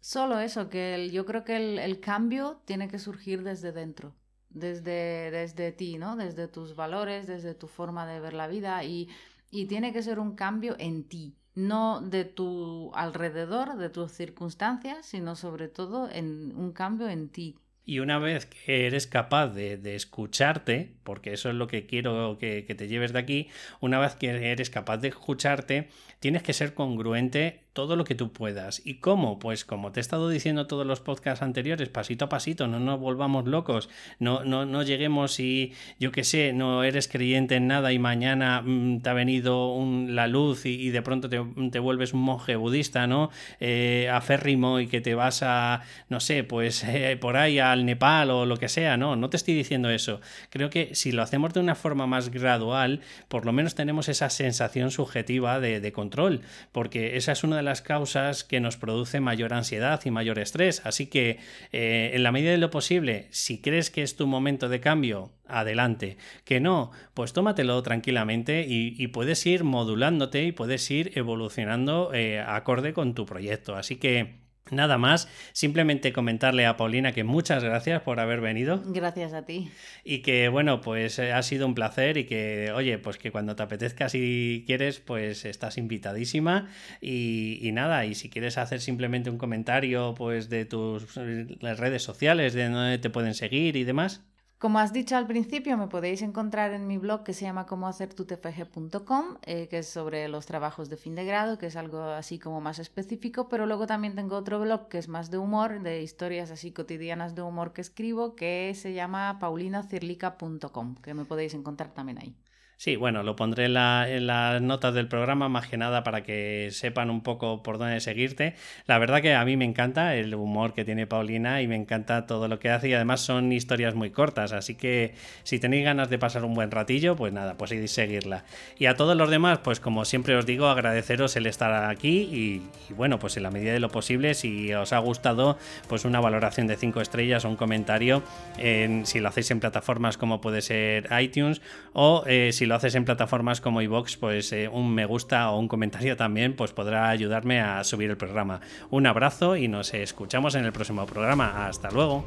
Solo 0.00 0.40
eso, 0.40 0.68
que 0.68 1.10
yo 1.12 1.24
creo 1.24 1.44
que 1.44 1.78
el, 1.84 2.00
cambio 2.00 2.60
tiene 2.64 2.88
que 2.88 2.98
surgir 2.98 3.44
desde 3.44 3.70
dentro, 3.70 4.16
desde, 4.48 5.30
desde 5.30 5.70
ti, 5.70 5.96
¿no? 5.96 6.16
Desde 6.16 6.48
tus 6.48 6.74
valores, 6.74 7.28
desde 7.28 7.54
tu 7.54 7.68
forma 7.68 8.04
de 8.04 8.18
ver 8.18 8.32
la 8.32 8.48
vida 8.48 8.82
y, 8.82 9.08
y 9.48 9.66
tiene 9.66 9.92
que 9.92 10.02
ser 10.02 10.18
un 10.18 10.34
cambio 10.34 10.74
en 10.80 11.04
ti, 11.04 11.36
no 11.54 12.00
de 12.00 12.24
tu 12.24 12.92
alrededor, 12.94 13.76
de 13.76 13.90
tus 13.90 14.12
circunstancias, 14.12 15.06
sino 15.06 15.36
sobre 15.36 15.68
todo 15.68 16.08
en 16.10 16.56
un 16.56 16.72
cambio 16.72 17.08
en 17.08 17.28
ti. 17.28 17.56
Y 17.84 17.98
una 17.98 18.18
vez 18.18 18.46
que 18.46 18.86
eres 18.86 19.06
capaz 19.06 19.48
de, 19.48 19.80
escucharte, 19.96 20.94
porque 21.02 21.32
eso 21.32 21.48
es 21.48 21.56
lo 21.56 21.66
que 21.66 21.86
quiero 21.86 22.38
que, 22.38 22.64
que, 22.64 22.74
te 22.74 22.86
lleves 22.86 23.12
de 23.12 23.18
aquí, 23.18 23.48
una 23.80 23.98
vez 23.98 24.14
que 24.14 24.28
eres 24.28 24.70
capaz 24.70 24.98
de 24.98 25.08
escucharte, 25.08 25.88
tienes 26.20 26.42
que 26.42 26.52
ser 26.52 26.74
congruente 26.74 27.64
todo 27.72 27.96
lo 27.96 28.04
que 28.04 28.14
tú 28.14 28.32
puedas. 28.32 28.82
¿Y 28.84 28.94
cómo? 28.94 29.38
Pues 29.38 29.64
como 29.64 29.92
te 29.92 30.00
he 30.00 30.02
estado 30.02 30.28
diciendo 30.28 30.66
todos 30.66 30.86
los 30.86 31.00
podcasts 31.00 31.42
anteriores, 31.42 31.88
pasito 31.88 32.24
a 32.24 32.28
pasito, 32.28 32.66
no 32.66 32.80
nos 32.80 32.98
volvamos 32.98 33.46
locos, 33.46 33.88
no, 34.18 34.44
no, 34.44 34.66
no 34.66 34.82
lleguemos 34.82 35.38
y 35.40 35.72
yo 35.98 36.10
qué 36.10 36.24
sé, 36.24 36.52
no 36.52 36.82
eres 36.82 37.08
creyente 37.08 37.56
en 37.56 37.68
nada 37.68 37.92
y 37.92 37.98
mañana 37.98 38.62
mm, 38.62 39.00
te 39.00 39.10
ha 39.10 39.12
venido 39.12 39.76
la 40.08 40.26
luz 40.26 40.66
y, 40.66 40.90
de 40.90 41.02
pronto 41.02 41.28
te, 41.28 41.78
vuelves 41.78 42.12
un 42.12 42.22
monje 42.22 42.56
budista, 42.56 43.06
¿no? 43.06 43.30
Eh, 43.60 44.08
aférrimo 44.12 44.80
y 44.80 44.88
que 44.88 45.00
te 45.00 45.14
vas 45.14 45.42
a, 45.42 45.82
no 46.08 46.20
sé, 46.20 46.42
pues 46.44 46.82
eh, 46.88 47.16
por 47.20 47.36
ahí 47.36 47.58
al 47.58 47.84
Nepal 47.84 48.30
o 48.30 48.46
lo 48.46 48.56
que 48.56 48.68
sea, 48.68 48.96
no, 48.96 49.16
no 49.16 49.30
te 49.30 49.36
estoy 49.36 49.54
diciendo 49.54 49.90
eso. 49.90 50.20
Creo 50.50 50.70
que 50.70 50.94
si 50.94 51.12
lo 51.12 51.22
hacemos 51.22 51.54
de 51.54 51.60
una 51.60 51.74
forma 51.76 52.06
más 52.06 52.30
gradual, 52.30 53.00
por 53.28 53.46
lo 53.46 53.52
menos 53.52 53.74
tenemos 53.74 54.08
esa 54.08 54.28
sensación 54.30 54.90
subjetiva 54.90 55.60
de, 55.60 55.80
de 55.80 55.92
control, 55.92 56.42
porque 56.72 57.16
esa 57.16 57.32
es 57.32 57.44
una 57.44 57.59
las 57.62 57.82
causas 57.82 58.44
que 58.44 58.60
nos 58.60 58.76
produce 58.76 59.20
mayor 59.20 59.52
ansiedad 59.52 60.00
y 60.04 60.10
mayor 60.10 60.38
estrés. 60.38 60.82
Así 60.84 61.06
que, 61.06 61.38
eh, 61.72 62.10
en 62.14 62.22
la 62.22 62.32
medida 62.32 62.50
de 62.50 62.58
lo 62.58 62.70
posible, 62.70 63.28
si 63.30 63.60
crees 63.60 63.90
que 63.90 64.02
es 64.02 64.16
tu 64.16 64.26
momento 64.26 64.68
de 64.68 64.80
cambio, 64.80 65.32
adelante. 65.46 66.16
Que 66.44 66.60
no, 66.60 66.90
pues 67.14 67.32
tómatelo 67.32 67.82
tranquilamente 67.82 68.64
y, 68.68 69.06
puedes 69.08 69.44
ir 69.46 69.64
modulándote 69.64 70.44
y 70.44 70.52
puedes 70.52 70.90
ir 70.90 71.12
evolucionando 71.16 72.12
eh, 72.14 72.40
acorde 72.40 72.92
con 72.92 73.14
tu 73.14 73.26
proyecto. 73.26 73.74
Así 73.76 73.96
que 73.96 74.40
Nada 74.70 74.98
más, 74.98 75.28
simplemente 75.52 76.12
comentarle 76.12 76.66
a 76.66 76.76
Paulina 76.76 77.12
que 77.12 77.24
muchas 77.24 77.64
gracias 77.64 78.02
por 78.02 78.20
haber 78.20 78.40
venido. 78.40 78.82
Gracias 78.86 79.32
a 79.32 79.44
ti. 79.44 79.70
Y 80.04 80.18
que 80.18 80.48
bueno, 80.48 80.80
pues 80.80 81.18
eh, 81.18 81.32
ha 81.32 81.42
sido 81.42 81.66
un 81.66 81.74
placer 81.74 82.16
y 82.16 82.24
que, 82.24 82.72
oye, 82.74 82.98
pues 82.98 83.18
que 83.18 83.30
cuando 83.30 83.56
te 83.56 83.62
apetezca 83.62 84.08
si 84.08 84.64
quieres, 84.66 85.00
pues 85.00 85.44
estás 85.44 85.78
invitadísima 85.78 86.68
y, 87.00 87.58
y 87.60 87.72
nada, 87.72 88.04
y 88.06 88.14
si 88.14 88.30
quieres 88.30 88.58
hacer 88.58 88.80
simplemente 88.80 89.30
un 89.30 89.38
comentario 89.38 90.14
pues 90.16 90.48
de 90.48 90.64
tus 90.64 91.16
eh, 91.16 91.46
redes 91.60 92.02
sociales, 92.02 92.54
de 92.54 92.68
dónde 92.68 92.98
te 92.98 93.10
pueden 93.10 93.34
seguir 93.34 93.76
y 93.76 93.84
demás. 93.84 94.22
Como 94.60 94.78
has 94.78 94.92
dicho 94.92 95.16
al 95.16 95.26
principio, 95.26 95.78
me 95.78 95.86
podéis 95.86 96.20
encontrar 96.20 96.74
en 96.74 96.86
mi 96.86 96.98
blog 96.98 97.24
que 97.24 97.32
se 97.32 97.46
llama 97.46 97.64
comohacertutfg.com, 97.64 99.38
eh, 99.46 99.68
que 99.68 99.78
es 99.78 99.88
sobre 99.88 100.28
los 100.28 100.44
trabajos 100.44 100.90
de 100.90 100.98
fin 100.98 101.14
de 101.14 101.24
grado, 101.24 101.56
que 101.56 101.64
es 101.64 101.76
algo 101.76 102.02
así 102.02 102.38
como 102.38 102.60
más 102.60 102.78
específico, 102.78 103.48
pero 103.48 103.64
luego 103.64 103.86
también 103.86 104.14
tengo 104.14 104.36
otro 104.36 104.60
blog 104.60 104.88
que 104.88 104.98
es 104.98 105.08
más 105.08 105.30
de 105.30 105.38
humor, 105.38 105.80
de 105.80 106.02
historias 106.02 106.50
así 106.50 106.72
cotidianas 106.72 107.34
de 107.34 107.40
humor 107.40 107.72
que 107.72 107.80
escribo, 107.80 108.36
que 108.36 108.74
se 108.74 108.92
llama 108.92 109.38
paulinacirlica.com, 109.40 110.96
que 110.96 111.14
me 111.14 111.24
podéis 111.24 111.54
encontrar 111.54 111.94
también 111.94 112.18
ahí. 112.18 112.36
Sí, 112.82 112.96
bueno, 112.96 113.22
lo 113.22 113.36
pondré 113.36 113.66
en, 113.66 113.74
las 113.74 114.62
notas 114.62 114.94
del 114.94 115.06
programa, 115.06 115.50
más 115.50 115.68
que 115.68 115.76
nada 115.76 116.02
para 116.02 116.22
que 116.22 116.70
sepan 116.72 117.10
un 117.10 117.22
poco 117.22 117.62
por 117.62 117.76
dónde 117.76 118.00
seguirte. 118.00 118.54
La 118.86 118.96
verdad 118.96 119.20
que 119.20 119.34
a 119.34 119.44
mí 119.44 119.54
me 119.58 119.66
encanta 119.66 120.16
el 120.16 120.34
humor 120.34 120.72
que 120.72 120.86
tiene 120.86 121.06
Paulina 121.06 121.60
y 121.60 121.68
me 121.68 121.76
encanta 121.76 122.24
todo 122.24 122.48
lo 122.48 122.58
que 122.58 122.70
hace 122.70 122.88
y 122.88 122.94
además 122.94 123.20
son 123.20 123.52
historias 123.52 123.94
muy 123.94 124.08
cortas, 124.08 124.52
así 124.52 124.76
que 124.76 125.12
si 125.42 125.58
tenéis 125.58 125.84
ganas 125.84 126.08
de 126.08 126.18
pasar 126.18 126.42
un 126.42 126.54
buen 126.54 126.70
ratillo, 126.70 127.16
pues 127.16 127.34
nada, 127.34 127.58
pues 127.58 127.68
seguirla. 127.90 128.44
Y 128.78 128.86
a 128.86 128.96
todos 128.96 129.14
los 129.14 129.28
demás, 129.28 129.58
pues 129.58 129.78
como 129.78 130.06
siempre 130.06 130.34
os 130.34 130.46
digo, 130.46 130.66
agradeceros 130.68 131.36
el 131.36 131.44
estar 131.44 131.84
aquí 131.84 132.30
y, 132.32 132.62
bueno, 132.94 133.18
pues 133.18 133.36
en 133.36 133.42
la 133.42 133.50
medida 133.50 133.74
de 133.74 133.80
lo 133.80 133.90
posible, 133.90 134.32
si 134.32 134.72
os 134.72 134.94
ha 134.94 135.00
gustado, 135.00 135.58
pues 135.86 136.06
una 136.06 136.20
valoración 136.20 136.66
de 136.66 136.78
5 136.78 137.02
estrellas 137.02 137.44
o 137.44 137.50
un 137.50 137.56
comentario, 137.56 138.22
en, 138.56 139.04
si 139.04 139.20
lo 139.20 139.28
hacéis 139.28 139.50
en 139.50 139.60
plataformas 139.60 140.16
como 140.16 140.40
puede 140.40 140.62
ser 140.62 141.10
iTunes 141.20 141.60
o 141.92 142.24
eh, 142.26 142.52
si 142.54 142.69
lo 142.70 142.76
haces 142.76 142.94
en 142.94 143.04
plataformas 143.04 143.60
como 143.60 143.82
iVox, 143.82 144.16
pues 144.16 144.52
eh, 144.52 144.68
un 144.68 144.94
me 144.94 145.04
gusta 145.04 145.50
o 145.50 145.58
un 145.58 145.66
comentario 145.66 146.16
también 146.16 146.54
pues 146.54 146.72
podrá 146.72 147.08
ayudarme 147.08 147.60
a 147.60 147.82
subir 147.82 148.10
el 148.10 148.16
programa. 148.16 148.60
Un 148.90 149.08
abrazo 149.08 149.56
y 149.56 149.66
nos 149.66 149.92
escuchamos 149.92 150.54
en 150.54 150.64
el 150.64 150.72
próximo 150.72 151.04
programa. 151.04 151.66
Hasta 151.66 151.90
luego. 151.90 152.24